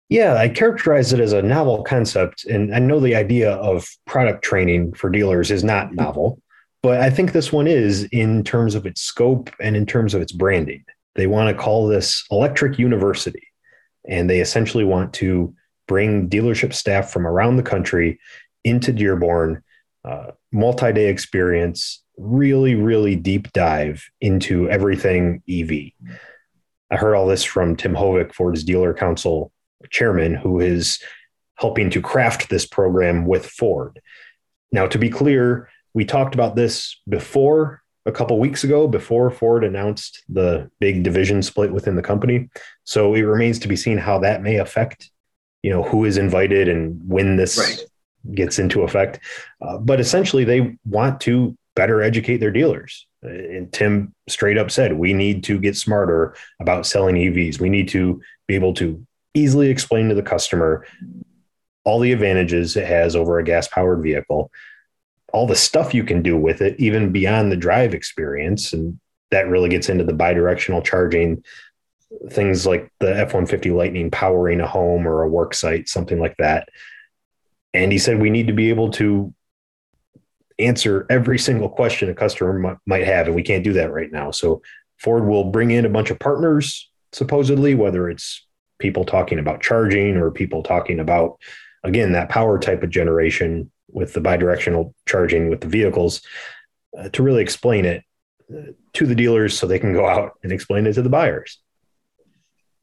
Yeah, 0.09 0.35
I 0.35 0.47
characterize 0.47 1.11
it 1.11 1.19
as 1.19 1.33
a 1.33 1.41
novel 1.41 1.83
concept. 1.83 2.45
And 2.45 2.73
I 2.73 2.79
know 2.79 2.99
the 2.99 3.15
idea 3.15 3.53
of 3.53 3.87
product 4.05 4.43
training 4.43 4.93
for 4.93 5.09
dealers 5.09 5.51
is 5.51 5.63
not 5.63 5.93
novel, 5.93 6.41
but 6.81 7.01
I 7.01 7.09
think 7.09 7.33
this 7.33 7.51
one 7.51 7.67
is 7.67 8.05
in 8.05 8.43
terms 8.43 8.73
of 8.73 8.85
its 8.85 9.01
scope 9.01 9.49
and 9.59 9.75
in 9.75 9.85
terms 9.85 10.13
of 10.13 10.21
its 10.21 10.31
branding. 10.31 10.85
They 11.15 11.27
want 11.27 11.49
to 11.49 11.61
call 11.61 11.87
this 11.87 12.23
Electric 12.31 12.79
University. 12.79 13.47
And 14.07 14.29
they 14.29 14.39
essentially 14.39 14.85
want 14.85 15.13
to 15.15 15.53
bring 15.87 16.29
dealership 16.29 16.73
staff 16.73 17.09
from 17.11 17.27
around 17.27 17.57
the 17.57 17.63
country 17.63 18.19
into 18.63 18.93
Dearborn, 18.93 19.63
uh, 20.05 20.31
multi 20.53 20.93
day 20.93 21.07
experience, 21.07 22.01
really, 22.17 22.75
really 22.75 23.15
deep 23.15 23.51
dive 23.53 24.09
into 24.21 24.69
everything 24.69 25.41
EV. 25.49 25.91
I 26.89 26.95
heard 26.95 27.15
all 27.15 27.27
this 27.27 27.43
from 27.43 27.75
Tim 27.75 27.93
Hovik, 27.93 28.33
Ford's 28.33 28.63
Dealer 28.63 28.93
Council 28.93 29.51
chairman 29.89 30.33
who 30.33 30.59
is 30.59 30.99
helping 31.55 31.89
to 31.89 32.01
craft 32.01 32.49
this 32.49 32.65
program 32.65 33.25
with 33.25 33.45
Ford. 33.45 33.99
Now, 34.71 34.87
to 34.87 34.97
be 34.97 35.09
clear, 35.09 35.69
we 35.93 36.05
talked 36.05 36.35
about 36.35 36.55
this 36.55 36.99
before 37.07 37.81
a 38.05 38.11
couple 38.11 38.39
weeks 38.39 38.63
ago, 38.63 38.87
before 38.87 39.29
Ford 39.29 39.63
announced 39.63 40.23
the 40.29 40.69
big 40.79 41.03
division 41.03 41.41
split 41.41 41.73
within 41.73 41.95
the 41.95 42.01
company. 42.01 42.49
So 42.83 43.13
it 43.13 43.21
remains 43.21 43.59
to 43.59 43.67
be 43.67 43.75
seen 43.75 43.97
how 43.97 44.19
that 44.19 44.41
may 44.41 44.57
affect, 44.57 45.11
you 45.61 45.71
know, 45.71 45.83
who 45.83 46.05
is 46.05 46.17
invited 46.17 46.69
and 46.69 47.01
when 47.05 47.35
this 47.35 47.57
right. 47.57 47.83
gets 48.33 48.59
into 48.59 48.83
effect. 48.83 49.19
Uh, 49.61 49.77
but 49.77 49.99
essentially, 49.99 50.45
they 50.45 50.77
want 50.85 51.19
to 51.21 51.57
better 51.77 52.01
educate 52.01 52.37
their 52.37 52.51
dealers. 52.51 53.05
And 53.21 53.71
Tim 53.71 54.15
straight 54.27 54.57
up 54.57 54.71
said, 54.71 54.93
we 54.93 55.13
need 55.13 55.43
to 55.43 55.59
get 55.59 55.77
smarter 55.77 56.35
about 56.59 56.87
selling 56.87 57.15
EVs. 57.15 57.59
We 57.59 57.69
need 57.69 57.87
to 57.89 58.19
be 58.47 58.55
able 58.55 58.73
to 58.75 59.05
easily 59.35 59.69
explain 59.69 60.09
to 60.09 60.15
the 60.15 60.23
customer 60.23 60.87
all 61.83 61.99
the 61.99 62.11
advantages 62.11 62.75
it 62.75 62.87
has 62.87 63.15
over 63.15 63.37
a 63.37 63.43
gas 63.43 63.67
powered 63.67 64.01
vehicle, 64.01 64.51
all 65.31 65.45
the 65.45 65.55
stuff 65.55 65.93
you 65.93 66.03
can 66.03 66.23
do 66.23 66.35
with 66.35 66.61
it, 66.61 66.79
even 66.79 67.11
beyond 67.11 67.51
the 67.51 67.55
drive 67.55 67.93
experience. 67.93 68.73
And 68.73 68.99
that 69.29 69.47
really 69.47 69.69
gets 69.69 69.87
into 69.87 70.03
the 70.03 70.13
bidirectional 70.13 70.83
charging, 70.83 71.43
things 72.31 72.65
like 72.65 72.91
the 72.99 73.11
F 73.11 73.27
150 73.27 73.69
Lightning 73.69 74.09
powering 74.09 74.61
a 74.61 74.67
home 74.67 75.07
or 75.07 75.21
a 75.21 75.29
work 75.29 75.53
site, 75.53 75.87
something 75.87 76.19
like 76.19 76.37
that. 76.37 76.69
And 77.71 77.91
he 77.91 77.99
said 77.99 78.19
we 78.19 78.31
need 78.31 78.47
to 78.47 78.53
be 78.53 78.69
able 78.69 78.89
to 78.93 79.31
answer 80.59 81.05
every 81.09 81.37
single 81.37 81.69
question 81.69 82.09
a 82.09 82.13
customer 82.13 82.79
might 82.85 83.05
have, 83.05 83.27
and 83.27 83.35
we 83.35 83.43
can't 83.43 83.63
do 83.63 83.73
that 83.73 83.91
right 83.91 84.11
now. 84.11 84.31
So 84.31 84.61
Ford 84.97 85.25
will 85.25 85.45
bring 85.45 85.71
in 85.71 85.85
a 85.85 85.89
bunch 85.89 86.09
of 86.09 86.19
partners, 86.19 86.89
supposedly, 87.13 87.75
whether 87.75 88.09
it's 88.09 88.45
people 88.79 89.05
talking 89.05 89.39
about 89.39 89.61
charging 89.61 90.17
or 90.17 90.31
people 90.31 90.63
talking 90.63 90.99
about 90.99 91.39
again 91.83 92.11
that 92.11 92.29
power 92.29 92.59
type 92.59 92.83
of 92.83 92.89
generation 92.89 93.71
with 93.89 94.13
the 94.13 94.19
bidirectional 94.19 94.93
charging 95.07 95.49
with 95.49 95.61
the 95.61 95.67
vehicles 95.67 96.21
uh, 96.97 97.09
to 97.09 97.23
really 97.23 97.41
explain 97.41 97.85
it 97.85 98.03
uh, 98.53 98.71
to 98.93 99.05
the 99.05 99.15
dealers 99.15 99.57
so 99.57 99.65
they 99.65 99.79
can 99.79 99.93
go 99.93 100.07
out 100.07 100.33
and 100.43 100.51
explain 100.51 100.85
it 100.85 100.93
to 100.93 101.01
the 101.01 101.09
buyers 101.09 101.59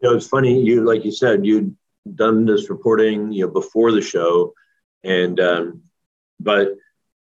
you 0.01 0.09
know 0.09 0.17
it's 0.17 0.27
funny 0.27 0.61
you 0.61 0.83
like 0.83 1.05
you 1.05 1.13
said 1.13 1.47
you'd 1.47 1.77
done 2.15 2.45
this 2.45 2.71
reporting 2.71 3.33
you 3.33 3.47
know 3.47 3.53
before 3.53 3.93
the 3.93 4.03
show 4.03 4.53
and 5.05 5.39
um, 5.41 5.83
but 6.41 6.75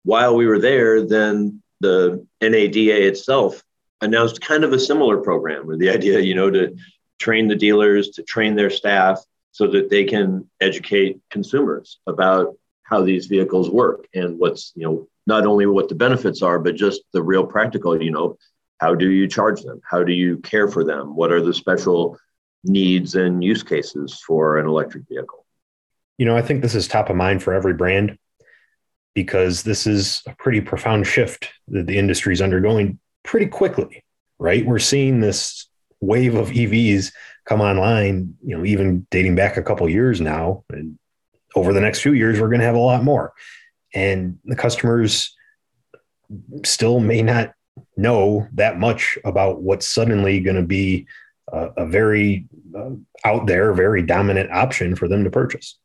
while 0.03 0.35
we 0.35 0.45
were 0.45 0.59
there 0.59 1.05
then 1.05 1.61
the 1.79 2.25
NADA 2.41 3.07
itself 3.07 3.63
announced 4.01 4.41
kind 4.41 4.63
of 4.63 4.73
a 4.73 4.79
similar 4.79 5.17
program 5.17 5.67
with 5.67 5.79
the 5.79 5.89
idea 5.89 6.19
you 6.19 6.35
know 6.35 6.49
to 6.49 6.75
train 7.23 7.47
the 7.47 7.55
dealers, 7.55 8.09
to 8.09 8.23
train 8.23 8.55
their 8.55 8.69
staff 8.69 9.23
so 9.51 9.67
that 9.67 9.89
they 9.89 10.03
can 10.03 10.49
educate 10.59 11.19
consumers 11.29 11.99
about 12.05 12.55
how 12.83 13.01
these 13.01 13.27
vehicles 13.27 13.69
work 13.69 14.07
and 14.13 14.37
what's, 14.37 14.73
you 14.75 14.85
know, 14.85 15.07
not 15.25 15.45
only 15.45 15.65
what 15.65 15.87
the 15.87 15.95
benefits 15.95 16.41
are, 16.41 16.59
but 16.59 16.75
just 16.75 17.01
the 17.13 17.23
real 17.23 17.45
practical, 17.45 18.01
you 18.01 18.11
know, 18.11 18.37
how 18.79 18.93
do 18.93 19.09
you 19.09 19.25
charge 19.25 19.61
them? 19.61 19.79
How 19.89 20.03
do 20.03 20.11
you 20.11 20.37
care 20.39 20.67
for 20.67 20.83
them? 20.83 21.15
What 21.15 21.31
are 21.31 21.41
the 21.41 21.53
special 21.53 22.17
needs 22.65 23.15
and 23.15 23.41
use 23.41 23.63
cases 23.63 24.21
for 24.27 24.57
an 24.57 24.67
electric 24.67 25.07
vehicle? 25.07 25.45
You 26.17 26.25
know, 26.25 26.35
I 26.35 26.41
think 26.41 26.61
this 26.61 26.75
is 26.75 26.87
top 26.87 27.09
of 27.09 27.15
mind 27.15 27.41
for 27.41 27.53
every 27.53 27.73
brand 27.73 28.17
because 29.13 29.63
this 29.63 29.85
is 29.85 30.21
a 30.27 30.35
pretty 30.35 30.61
profound 30.61 31.05
shift 31.05 31.49
that 31.67 31.87
the 31.87 31.97
industry 31.97 32.33
is 32.33 32.41
undergoing 32.41 32.99
pretty 33.23 33.45
quickly, 33.45 34.03
right? 34.39 34.65
We're 34.65 34.79
seeing 34.79 35.19
this 35.19 35.67
wave 36.01 36.35
of 36.35 36.49
EVs 36.49 37.11
come 37.45 37.61
online, 37.61 38.35
you 38.43 38.57
know, 38.57 38.65
even 38.65 39.05
dating 39.11 39.35
back 39.35 39.57
a 39.57 39.63
couple 39.63 39.87
years 39.89 40.19
now. 40.19 40.63
And 40.69 40.97
over 41.55 41.73
the 41.73 41.81
next 41.81 42.01
few 42.01 42.13
years, 42.13 42.39
we're 42.39 42.49
going 42.49 42.59
to 42.59 42.65
have 42.65 42.75
a 42.75 42.79
lot 42.79 43.03
more. 43.03 43.33
And 43.93 44.39
the 44.45 44.55
customers 44.55 45.35
still 46.65 46.99
may 46.99 47.21
not 47.21 47.53
know 47.95 48.47
that 48.53 48.79
much 48.79 49.17
about 49.23 49.61
what's 49.61 49.87
suddenly 49.87 50.39
going 50.39 50.55
to 50.55 50.63
be 50.63 51.07
a, 51.51 51.69
a 51.77 51.85
very 51.85 52.47
uh, 52.75 52.91
out 53.23 53.45
there, 53.45 53.73
very 53.73 54.01
dominant 54.01 54.51
option 54.51 54.95
for 54.95 55.07
them 55.07 55.23
to 55.23 55.29
purchase. 55.29 55.77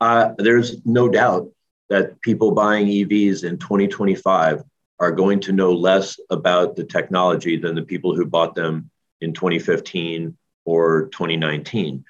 Uh, 0.00 0.32
there's 0.38 0.84
no 0.86 1.08
doubt 1.08 1.48
that 1.90 2.20
people 2.22 2.52
buying 2.52 2.86
EVs 2.86 3.44
in 3.44 3.58
2025 3.58 4.62
are 4.98 5.12
going 5.12 5.40
to 5.40 5.52
know 5.52 5.72
less 5.72 6.18
about 6.30 6.76
the 6.76 6.84
technology 6.84 7.56
than 7.56 7.74
the 7.74 7.82
people 7.82 8.14
who 8.14 8.24
bought 8.24 8.54
them 8.54 8.90
in 9.20 9.32
2015 9.32 10.36
or 10.64 11.06
2019 11.06 12.04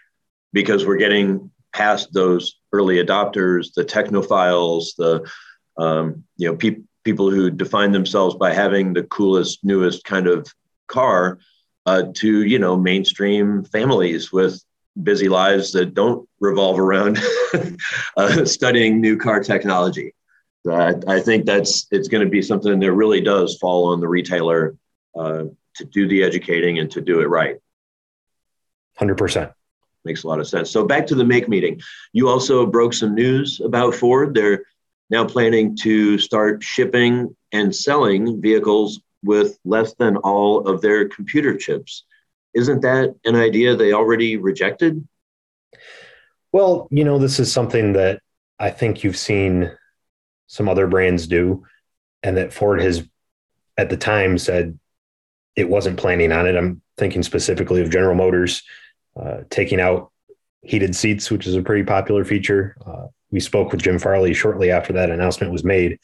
because 0.52 0.86
we're 0.86 0.96
getting 0.96 1.50
past 1.72 2.12
those 2.12 2.56
early 2.72 2.96
adopters, 2.96 3.72
the 3.74 3.84
technophiles, 3.84 4.96
the 4.96 5.28
um, 5.76 6.24
you 6.36 6.48
know 6.48 6.56
pe- 6.56 6.82
people 7.04 7.30
who 7.30 7.50
define 7.50 7.92
themselves 7.92 8.34
by 8.34 8.52
having 8.52 8.92
the 8.92 9.04
coolest, 9.04 9.64
newest 9.64 10.04
kind 10.04 10.26
of 10.26 10.52
car, 10.88 11.38
uh, 11.86 12.04
to 12.14 12.44
you 12.44 12.58
know 12.58 12.76
mainstream 12.76 13.64
families 13.64 14.32
with 14.32 14.62
busy 15.02 15.28
lives 15.28 15.72
that 15.72 15.94
don't 15.94 16.28
revolve 16.40 16.78
around 16.78 17.18
uh, 18.16 18.44
studying 18.44 19.00
new 19.00 19.16
car 19.16 19.40
technology. 19.40 20.14
So 20.64 20.72
I, 20.72 20.94
I, 21.06 21.20
think 21.20 21.46
that's 21.46 21.86
it's 21.90 22.08
going 22.08 22.24
to 22.24 22.30
be 22.30 22.42
something 22.42 22.78
that 22.78 22.92
really 22.92 23.20
does 23.20 23.56
fall 23.56 23.86
on 23.86 24.00
the 24.00 24.08
retailer 24.08 24.76
uh, 25.18 25.44
to 25.76 25.84
do 25.84 26.06
the 26.06 26.22
educating 26.22 26.78
and 26.78 26.90
to 26.90 27.00
do 27.00 27.20
it 27.20 27.26
right. 27.26 27.56
100%. 28.98 29.52
Makes 30.04 30.24
a 30.24 30.28
lot 30.28 30.40
of 30.40 30.48
sense. 30.48 30.70
So 30.70 30.86
back 30.86 31.06
to 31.08 31.14
the 31.14 31.24
make 31.24 31.48
meeting. 31.48 31.80
You 32.12 32.28
also 32.28 32.66
broke 32.66 32.92
some 32.92 33.14
news 33.14 33.60
about 33.60 33.94
Ford. 33.94 34.34
They're 34.34 34.64
now 35.08 35.24
planning 35.24 35.76
to 35.78 36.18
start 36.18 36.62
shipping 36.62 37.34
and 37.52 37.74
selling 37.74 38.40
vehicles 38.40 39.00
with 39.22 39.58
less 39.64 39.94
than 39.94 40.16
all 40.18 40.66
of 40.66 40.80
their 40.80 41.08
computer 41.08 41.56
chips. 41.56 42.04
Isn't 42.54 42.82
that 42.82 43.14
an 43.24 43.36
idea 43.36 43.76
they 43.76 43.92
already 43.92 44.36
rejected? 44.36 45.06
Well, 46.52 46.88
you 46.90 47.04
know, 47.04 47.18
this 47.18 47.38
is 47.38 47.52
something 47.52 47.92
that 47.92 48.20
I 48.58 48.70
think 48.70 49.04
you've 49.04 49.16
seen 49.16 49.70
some 50.46 50.68
other 50.68 50.86
brands 50.86 51.26
do, 51.26 51.64
and 52.22 52.36
that 52.36 52.52
Ford 52.52 52.80
has 52.80 53.04
at 53.76 53.88
the 53.88 53.96
time 53.96 54.36
said 54.36 54.78
it 55.56 55.68
wasn't 55.68 55.98
planning 55.98 56.32
on 56.32 56.46
it. 56.46 56.56
I'm 56.56 56.82
thinking 56.96 57.22
specifically 57.22 57.80
of 57.80 57.90
General 57.90 58.14
Motors 58.14 58.62
uh, 59.16 59.38
taking 59.48 59.80
out 59.80 60.10
heated 60.62 60.94
seats, 60.94 61.30
which 61.30 61.46
is 61.46 61.54
a 61.54 61.62
pretty 61.62 61.84
popular 61.84 62.24
feature. 62.24 62.76
Uh, 62.84 63.06
we 63.30 63.40
spoke 63.40 63.70
with 63.70 63.82
Jim 63.82 63.98
Farley 63.98 64.34
shortly 64.34 64.70
after 64.70 64.92
that 64.94 65.10
announcement 65.10 65.52
was 65.52 65.64
made, 65.64 65.98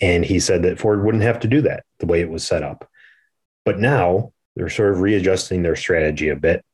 and 0.00 0.24
he 0.24 0.38
said 0.38 0.62
that 0.62 0.78
Ford 0.78 1.04
wouldn't 1.04 1.24
have 1.24 1.40
to 1.40 1.48
do 1.48 1.62
that 1.62 1.84
the 1.98 2.06
way 2.06 2.20
it 2.20 2.30
was 2.30 2.44
set 2.44 2.62
up. 2.62 2.88
But 3.64 3.78
now 3.78 4.32
they're 4.56 4.68
sort 4.68 4.92
of 4.92 5.00
readjusting 5.00 5.62
their 5.62 5.76
strategy 5.76 6.28
a 6.28 6.36
bit 6.36 6.64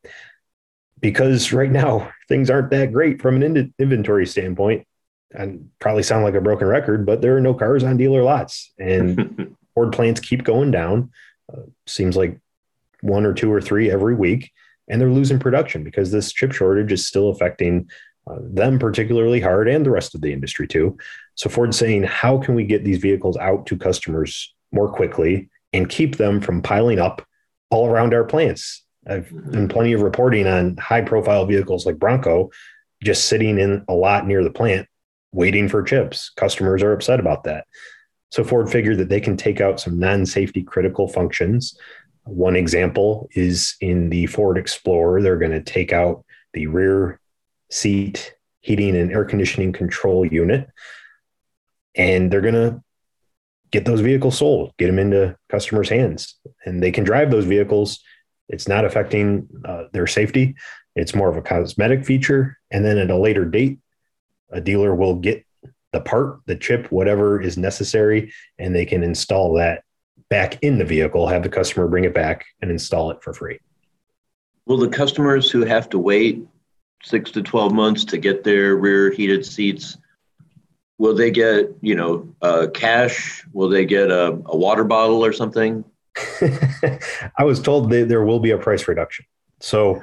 because 1.00 1.52
right 1.52 1.70
now 1.70 2.10
things 2.28 2.50
aren't 2.50 2.70
that 2.70 2.92
great 2.92 3.20
from 3.20 3.36
an 3.36 3.42
in- 3.42 3.74
inventory 3.78 4.26
standpoint. 4.26 4.86
And 5.32 5.70
probably 5.80 6.02
sound 6.02 6.24
like 6.24 6.34
a 6.34 6.40
broken 6.40 6.68
record, 6.68 7.04
but 7.04 7.20
there 7.20 7.36
are 7.36 7.40
no 7.40 7.52
cars 7.52 7.84
on 7.84 7.96
dealer 7.96 8.22
lots, 8.22 8.72
and 8.78 9.54
Ford 9.74 9.92
plants 9.92 10.20
keep 10.20 10.44
going 10.44 10.70
down. 10.70 11.10
Uh, 11.52 11.62
seems 11.86 12.16
like 12.16 12.40
one 13.02 13.26
or 13.26 13.34
two 13.34 13.52
or 13.52 13.60
three 13.60 13.90
every 13.90 14.14
week, 14.14 14.50
and 14.88 15.00
they're 15.00 15.10
losing 15.10 15.38
production 15.38 15.82
because 15.82 16.10
this 16.10 16.32
chip 16.32 16.52
shortage 16.52 16.92
is 16.92 17.06
still 17.06 17.28
affecting 17.28 17.90
uh, 18.28 18.38
them 18.40 18.78
particularly 18.78 19.40
hard 19.40 19.68
and 19.68 19.84
the 19.84 19.90
rest 19.90 20.14
of 20.14 20.20
the 20.20 20.32
industry 20.32 20.66
too. 20.66 20.96
So 21.34 21.50
Ford's 21.50 21.76
saying, 21.76 22.04
how 22.04 22.38
can 22.38 22.54
we 22.54 22.64
get 22.64 22.84
these 22.84 22.98
vehicles 22.98 23.36
out 23.36 23.66
to 23.66 23.76
customers 23.76 24.54
more 24.72 24.88
quickly 24.88 25.50
and 25.72 25.88
keep 25.88 26.16
them 26.16 26.40
from 26.40 26.62
piling 26.62 26.98
up 26.98 27.26
all 27.70 27.88
around 27.88 28.14
our 28.14 28.24
plants? 28.24 28.84
I've 29.06 29.28
mm-hmm. 29.28 29.50
done 29.52 29.68
plenty 29.68 29.92
of 29.92 30.02
reporting 30.02 30.46
on 30.46 30.76
high 30.76 31.02
profile 31.02 31.46
vehicles 31.46 31.86
like 31.86 31.98
Bronco 31.98 32.50
just 33.02 33.26
sitting 33.26 33.58
in 33.58 33.84
a 33.88 33.94
lot 33.94 34.26
near 34.26 34.42
the 34.42 34.50
plant 34.50 34.88
waiting 35.32 35.68
for 35.68 35.82
chips. 35.82 36.30
Customers 36.36 36.82
are 36.82 36.92
upset 36.92 37.20
about 37.20 37.44
that. 37.44 37.66
So 38.30 38.42
Ford 38.42 38.70
figured 38.70 38.98
that 38.98 39.08
they 39.08 39.20
can 39.20 39.36
take 39.36 39.60
out 39.60 39.80
some 39.80 39.98
non 39.98 40.26
safety 40.26 40.62
critical 40.62 41.08
functions. 41.08 41.78
One 42.24 42.56
example 42.56 43.28
is 43.34 43.76
in 43.80 44.10
the 44.10 44.26
Ford 44.26 44.58
Explorer, 44.58 45.22
they're 45.22 45.38
going 45.38 45.52
to 45.52 45.62
take 45.62 45.92
out 45.92 46.24
the 46.52 46.66
rear 46.66 47.20
seat 47.70 48.34
heating 48.60 48.96
and 48.96 49.12
air 49.12 49.24
conditioning 49.24 49.72
control 49.72 50.26
unit. 50.26 50.68
And 51.94 52.30
they're 52.30 52.40
going 52.40 52.54
to 52.54 52.82
get 53.70 53.84
those 53.84 54.00
vehicles 54.00 54.38
sold, 54.38 54.72
get 54.78 54.86
them 54.86 54.98
into 54.98 55.36
customers' 55.48 55.88
hands, 55.88 56.36
and 56.64 56.82
they 56.82 56.90
can 56.90 57.04
drive 57.04 57.30
those 57.30 57.44
vehicles. 57.44 58.00
It's 58.48 58.68
not 58.68 58.84
affecting 58.84 59.48
uh, 59.64 59.84
their 59.92 60.06
safety. 60.06 60.54
It's 60.94 61.14
more 61.14 61.28
of 61.28 61.36
a 61.36 61.42
cosmetic 61.42 62.04
feature. 62.04 62.58
And 62.70 62.84
then 62.84 62.98
at 62.98 63.10
a 63.10 63.16
later 63.16 63.44
date, 63.44 63.78
a 64.50 64.60
dealer 64.60 64.94
will 64.94 65.16
get 65.16 65.44
the 65.92 66.00
part, 66.00 66.40
the 66.46 66.56
chip, 66.56 66.90
whatever 66.92 67.40
is 67.40 67.58
necessary, 67.58 68.32
and 68.58 68.74
they 68.74 68.86
can 68.86 69.02
install 69.02 69.54
that 69.54 69.82
back 70.28 70.62
in 70.62 70.78
the 70.78 70.84
vehicle, 70.84 71.26
have 71.26 71.42
the 71.42 71.48
customer 71.48 71.88
bring 71.88 72.04
it 72.04 72.14
back 72.14 72.44
and 72.60 72.70
install 72.70 73.10
it 73.10 73.22
for 73.22 73.32
free. 73.32 73.58
Will 74.66 74.78
the 74.78 74.88
customers 74.88 75.50
who 75.50 75.64
have 75.64 75.88
to 75.90 75.98
wait 75.98 76.44
six 77.02 77.30
to 77.32 77.42
12 77.42 77.72
months 77.72 78.04
to 78.04 78.18
get 78.18 78.42
their 78.42 78.76
rear 78.76 79.10
heated 79.10 79.46
seats 79.46 79.96
will 80.98 81.14
they 81.14 81.30
get 81.30 81.74
you 81.80 81.94
know 81.94 82.34
uh, 82.42 82.66
cash? 82.72 83.44
Will 83.52 83.68
they 83.68 83.84
get 83.84 84.10
a, 84.10 84.38
a, 84.46 84.56
water 84.56 84.84
bottle 84.84 85.24
or 85.24 85.32
something? 85.32 85.84
I 87.38 87.44
was 87.44 87.60
told 87.60 87.90
that 87.90 88.08
there 88.08 88.24
will 88.24 88.40
be 88.40 88.50
a 88.50 88.58
price 88.58 88.88
reduction. 88.88 89.24
So 89.60 90.00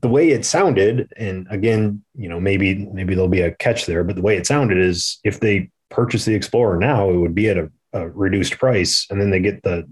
the 0.00 0.08
way 0.08 0.30
it 0.30 0.44
sounded 0.44 1.12
and 1.18 1.46
again 1.50 2.02
you 2.14 2.28
know 2.28 2.40
maybe 2.40 2.86
maybe 2.86 3.14
there'll 3.14 3.28
be 3.28 3.42
a 3.42 3.54
catch 3.56 3.84
there 3.84 4.02
but 4.02 4.16
the 4.16 4.22
way 4.22 4.34
it 4.36 4.46
sounded 4.46 4.78
is 4.78 5.18
if 5.22 5.38
they 5.38 5.70
purchase 5.90 6.24
the 6.24 6.34
explorer 6.34 6.78
now 6.78 7.10
it 7.10 7.16
would 7.18 7.34
be 7.34 7.46
at 7.48 7.58
a, 7.58 7.70
a 7.92 8.08
reduced 8.08 8.58
price 8.58 9.06
and 9.10 9.20
then 9.20 9.30
they 9.30 9.38
get 9.38 9.62
the 9.62 9.86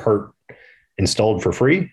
part 0.00 0.32
installed 0.98 1.42
for 1.42 1.52
free. 1.52 1.90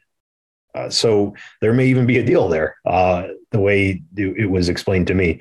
Uh, 0.76 0.90
so 0.90 1.34
there 1.62 1.74
may 1.74 1.88
even 1.88 2.06
be 2.06 2.20
a 2.20 2.26
deal 2.26 2.48
there, 2.48 2.76
uh, 2.86 3.28
the 3.52 3.60
way 3.60 4.02
it 4.16 4.50
was 4.50 4.70
explained 4.70 5.08
to 5.08 5.16
me. 5.16 5.40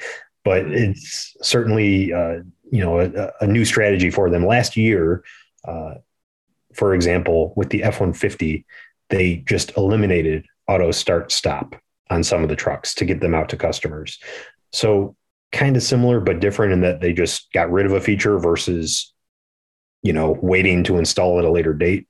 But 0.48 0.72
it's 0.72 1.36
certainly, 1.42 2.10
uh, 2.10 2.38
you 2.70 2.82
know, 2.82 3.00
a, 3.00 3.30
a, 3.42 3.46
new 3.46 3.66
strategy 3.66 4.08
for 4.08 4.30
them. 4.30 4.46
Last 4.46 4.78
year, 4.78 5.22
uh, 5.66 5.96
for 6.72 6.94
example, 6.94 7.52
with 7.54 7.68
the 7.68 7.82
F 7.82 8.00
one 8.00 8.14
fifty, 8.14 8.64
they 9.10 9.36
just 9.46 9.76
eliminated 9.76 10.46
auto 10.66 10.90
start 10.90 11.32
stop 11.32 11.76
on 12.08 12.24
some 12.24 12.42
of 12.42 12.48
the 12.48 12.56
trucks 12.56 12.94
to 12.94 13.04
get 13.04 13.20
them 13.20 13.34
out 13.34 13.50
to 13.50 13.58
customers. 13.58 14.18
So 14.72 15.16
kind 15.52 15.76
of 15.76 15.82
similar 15.82 16.18
but 16.18 16.40
different 16.40 16.72
in 16.72 16.80
that 16.80 17.02
they 17.02 17.12
just 17.12 17.52
got 17.52 17.70
rid 17.70 17.84
of 17.84 17.92
a 17.92 18.00
feature 18.00 18.38
versus, 18.38 19.12
you 20.02 20.14
know, 20.14 20.38
waiting 20.40 20.82
to 20.84 20.96
install 20.96 21.38
at 21.38 21.44
a 21.44 21.50
later 21.50 21.74
date. 21.74 22.08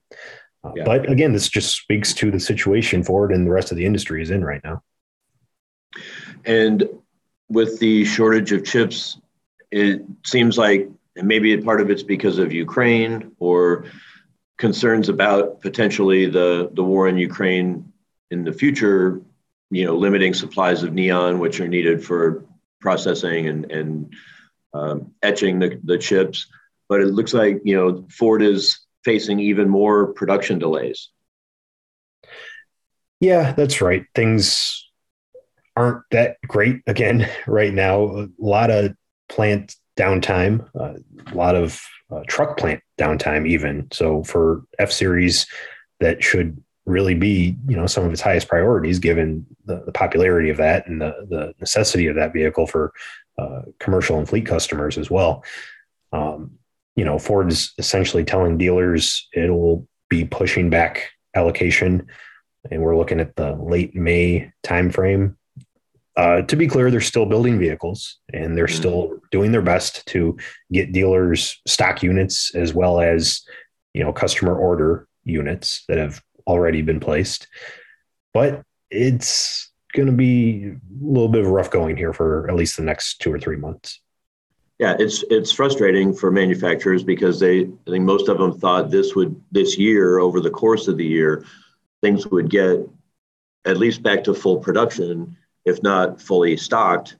Uh, 0.63 0.71
yeah. 0.77 0.83
But 0.85 1.11
again, 1.11 1.33
this 1.33 1.49
just 1.49 1.75
speaks 1.75 2.13
to 2.13 2.31
the 2.31 2.39
situation 2.39 3.03
Ford 3.03 3.33
and 3.33 3.45
the 3.45 3.51
rest 3.51 3.71
of 3.71 3.77
the 3.77 3.85
industry 3.85 4.21
is 4.21 4.31
in 4.31 4.45
right 4.45 4.61
now. 4.63 4.81
And 6.45 6.87
with 7.49 7.79
the 7.79 8.05
shortage 8.05 8.51
of 8.51 8.63
chips, 8.63 9.19
it 9.71 10.01
seems 10.25 10.57
like 10.57 10.89
maybe 11.15 11.55
part 11.57 11.81
of 11.81 11.89
it's 11.89 12.03
because 12.03 12.37
of 12.37 12.53
Ukraine 12.53 13.31
or 13.39 13.85
concerns 14.57 15.09
about 15.09 15.61
potentially 15.61 16.25
the, 16.27 16.69
the 16.73 16.83
war 16.83 17.07
in 17.07 17.17
Ukraine 17.17 17.91
in 18.31 18.43
the 18.43 18.53
future, 18.53 19.21
you 19.71 19.85
know, 19.85 19.95
limiting 19.95 20.33
supplies 20.33 20.83
of 20.83 20.93
neon, 20.93 21.39
which 21.39 21.59
are 21.59 21.67
needed 21.67 22.03
for 22.03 22.45
processing 22.79 23.47
and, 23.47 23.71
and 23.71 24.13
um, 24.73 25.11
etching 25.23 25.59
the, 25.59 25.79
the 25.83 25.97
chips. 25.97 26.47
But 26.87 27.01
it 27.01 27.07
looks 27.07 27.33
like, 27.33 27.61
you 27.63 27.75
know, 27.75 28.05
Ford 28.09 28.41
is 28.41 28.79
facing 29.03 29.39
even 29.39 29.69
more 29.69 30.13
production 30.13 30.59
delays. 30.59 31.09
Yeah, 33.19 33.53
that's 33.53 33.81
right. 33.81 34.05
Things 34.15 34.88
aren't 35.79 36.03
that 36.11 36.37
great 36.47 36.81
again 36.87 37.27
right 37.47 37.73
now. 37.73 38.03
A 38.03 38.27
lot 38.37 38.69
of 38.69 38.95
plant 39.29 39.75
downtime, 39.97 40.67
uh, 40.79 40.95
a 41.31 41.35
lot 41.35 41.55
of 41.55 41.81
uh, 42.11 42.23
truck 42.27 42.57
plant 42.57 42.81
downtime, 42.99 43.47
even. 43.47 43.87
So 43.91 44.23
for 44.23 44.63
F 44.77 44.91
Series, 44.91 45.47
that 45.99 46.23
should 46.23 46.61
really 46.85 47.13
be 47.13 47.55
you 47.67 47.75
know 47.75 47.85
some 47.85 48.03
of 48.03 48.11
its 48.11 48.21
highest 48.21 48.47
priorities 48.47 48.97
given 48.99 49.45
the, 49.65 49.83
the 49.85 49.91
popularity 49.91 50.49
of 50.49 50.57
that 50.57 50.87
and 50.87 50.99
the, 50.99 51.13
the 51.29 51.53
necessity 51.59 52.07
of 52.07 52.15
that 52.15 52.33
vehicle 52.33 52.65
for 52.65 52.91
uh, 53.37 53.61
commercial 53.79 54.17
and 54.17 54.27
fleet 54.27 54.45
customers 54.45 54.97
as 54.97 55.09
well. 55.09 55.43
Um, 56.11 56.51
you 56.95 57.05
know, 57.05 57.19
Ford 57.19 57.51
is 57.51 57.73
essentially 57.77 58.25
telling 58.25 58.57
dealers 58.57 59.27
it'll 59.33 59.87
be 60.09 60.25
pushing 60.25 60.69
back 60.69 61.11
allocation, 61.35 62.07
and 62.69 62.81
we're 62.81 62.97
looking 62.97 63.19
at 63.19 63.35
the 63.35 63.53
late 63.53 63.95
May 63.95 64.51
timeframe. 64.65 65.35
Uh, 66.19 66.41
to 66.41 66.57
be 66.57 66.67
clear, 66.67 66.91
they're 66.91 66.99
still 66.99 67.25
building 67.25 67.57
vehicles 67.57 68.17
and 68.33 68.57
they're 68.57 68.65
mm-hmm. 68.65 68.75
still 68.75 69.21
doing 69.31 69.53
their 69.53 69.61
best 69.61 70.05
to 70.05 70.35
get 70.69 70.91
dealers 70.91 71.61
stock 71.65 72.03
units 72.03 72.53
as 72.55 72.73
well 72.73 72.99
as 72.99 73.41
you 73.93 74.03
know 74.03 74.11
customer 74.11 74.53
order 74.53 75.07
units 75.23 75.85
that 75.87 75.97
have 75.97 76.21
already 76.45 76.81
been 76.81 76.99
placed. 76.99 77.47
But 78.33 78.63
it's 78.91 79.71
going 79.93 80.07
to 80.07 80.13
be 80.13 80.65
a 80.65 80.77
little 80.99 81.29
bit 81.29 81.45
of 81.45 81.51
rough 81.51 81.71
going 81.71 81.95
here 81.95 82.11
for 82.11 82.49
at 82.49 82.55
least 82.57 82.75
the 82.75 82.83
next 82.83 83.19
two 83.19 83.31
or 83.31 83.39
three 83.39 83.55
months. 83.55 84.01
Yeah, 84.77 84.97
it's 84.99 85.23
it's 85.29 85.53
frustrating 85.53 86.13
for 86.13 86.31
manufacturers 86.31 87.01
because 87.01 87.39
they 87.39 87.61
I 87.61 87.89
think 87.91 88.03
most 88.03 88.27
of 88.27 88.39
them 88.39 88.59
thought 88.59 88.91
this 88.91 89.15
would 89.15 89.41
this 89.53 89.77
year 89.77 90.19
over 90.19 90.41
the 90.41 90.51
course 90.51 90.89
of 90.89 90.97
the 90.97 91.05
year 91.05 91.45
things 92.01 92.27
would 92.27 92.49
get 92.49 92.79
at 93.63 93.77
least 93.77 94.03
back 94.03 94.25
to 94.25 94.33
full 94.33 94.57
production 94.57 95.37
if 95.65 95.81
not 95.83 96.21
fully 96.21 96.57
stocked 96.57 97.17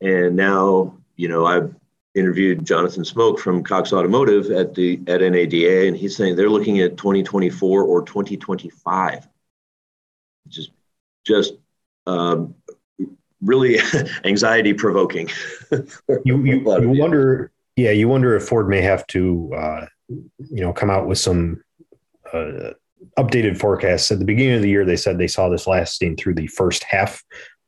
and 0.00 0.36
now 0.36 0.96
you 1.16 1.28
know 1.28 1.46
I've 1.46 1.74
interviewed 2.14 2.64
Jonathan 2.64 3.04
Smoke 3.04 3.38
from 3.38 3.62
Cox 3.62 3.92
Automotive 3.92 4.50
at 4.50 4.74
the 4.74 5.00
at 5.06 5.20
NADA 5.20 5.86
and 5.88 5.96
he's 5.96 6.16
saying 6.16 6.36
they're 6.36 6.50
looking 6.50 6.80
at 6.80 6.96
2024 6.96 7.82
or 7.82 8.02
2025 8.02 9.28
which 10.44 10.58
is 10.58 10.70
just 11.26 11.54
um, 12.06 12.54
really 13.42 13.78
anxiety 14.24 14.72
provoking. 14.72 15.28
you, 15.70 15.86
you, 16.24 16.44
you 16.44 16.90
wonder, 17.00 17.52
yeah, 17.76 17.90
you 17.90 18.08
wonder 18.08 18.36
if 18.36 18.44
Ford 18.44 18.68
may 18.68 18.80
have 18.80 19.06
to, 19.08 19.52
uh, 19.54 19.86
you 20.08 20.62
know, 20.62 20.72
come 20.72 20.90
out 20.90 21.06
with 21.06 21.18
some 21.18 21.62
uh, 22.32 22.70
updated 23.18 23.58
forecasts. 23.58 24.10
At 24.10 24.18
the 24.18 24.24
beginning 24.24 24.54
of 24.54 24.62
the 24.62 24.70
year, 24.70 24.84
they 24.84 24.96
said 24.96 25.18
they 25.18 25.26
saw 25.26 25.48
this 25.48 25.66
lasting 25.66 26.16
through 26.16 26.34
the 26.34 26.46
first 26.46 26.84
half 26.84 27.22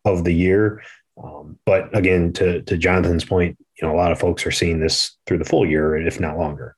of 0.04 0.24
the 0.24 0.32
year. 0.32 0.82
Um, 1.22 1.58
but 1.64 1.94
again, 1.96 2.32
to 2.34 2.62
to 2.62 2.76
Jonathan's 2.76 3.24
point, 3.24 3.58
you 3.80 3.86
know, 3.86 3.94
a 3.94 3.96
lot 3.96 4.12
of 4.12 4.18
folks 4.18 4.46
are 4.46 4.50
seeing 4.50 4.80
this 4.80 5.16
through 5.26 5.38
the 5.38 5.44
full 5.44 5.66
year, 5.66 5.96
if 5.96 6.20
not 6.20 6.38
longer. 6.38 6.76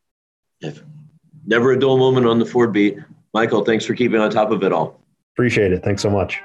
Never 1.47 1.73
a 1.73 1.79
dull 1.79 1.99
moment 1.99 2.27
on 2.27 2.39
the 2.39 2.47
Ford 2.47 2.73
beat. 2.73 2.99
Michael, 3.33 3.65
thanks 3.65 3.85
for 3.85 3.95
keeping 3.95 4.21
on 4.21 4.31
top 4.31 4.51
of 4.51 4.63
it 4.63 4.73
all. 4.73 5.01
Appreciate 5.35 5.73
it. 5.73 5.83
Thanks 5.83 6.03
so 6.03 6.11
much. 6.11 6.41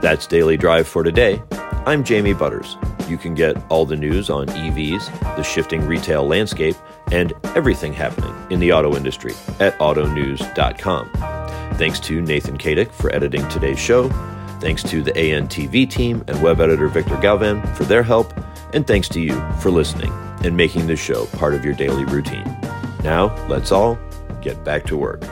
That's 0.00 0.26
Daily 0.26 0.56
Drive 0.56 0.86
for 0.86 1.02
today. 1.02 1.42
I'm 1.86 2.04
Jamie 2.04 2.34
Butters. 2.34 2.76
You 3.08 3.16
can 3.16 3.34
get 3.34 3.56
all 3.70 3.84
the 3.86 3.96
news 3.96 4.30
on 4.30 4.46
EVs, 4.48 5.36
the 5.36 5.42
shifting 5.42 5.86
retail 5.86 6.26
landscape, 6.26 6.76
and 7.12 7.32
everything 7.54 7.92
happening 7.92 8.34
in 8.50 8.60
the 8.60 8.72
auto 8.72 8.96
industry 8.96 9.32
at 9.60 9.78
autonews.com. 9.78 11.10
Thanks 11.76 12.00
to 12.00 12.20
Nathan 12.20 12.58
Kadick 12.58 12.90
for 12.92 13.14
editing 13.14 13.46
today's 13.48 13.78
show. 13.78 14.08
Thanks 14.64 14.82
to 14.84 15.02
the 15.02 15.12
ANTV 15.12 15.90
team 15.90 16.24
and 16.26 16.42
web 16.42 16.58
editor 16.58 16.88
Victor 16.88 17.18
Galvan 17.18 17.60
for 17.74 17.84
their 17.84 18.02
help. 18.02 18.32
And 18.72 18.86
thanks 18.86 19.10
to 19.10 19.20
you 19.20 19.38
for 19.60 19.70
listening 19.70 20.10
and 20.42 20.56
making 20.56 20.86
this 20.86 20.98
show 20.98 21.26
part 21.26 21.52
of 21.52 21.66
your 21.66 21.74
daily 21.74 22.06
routine. 22.06 22.46
Now, 23.02 23.36
let's 23.46 23.72
all 23.72 23.98
get 24.40 24.64
back 24.64 24.86
to 24.86 24.96
work. 24.96 25.22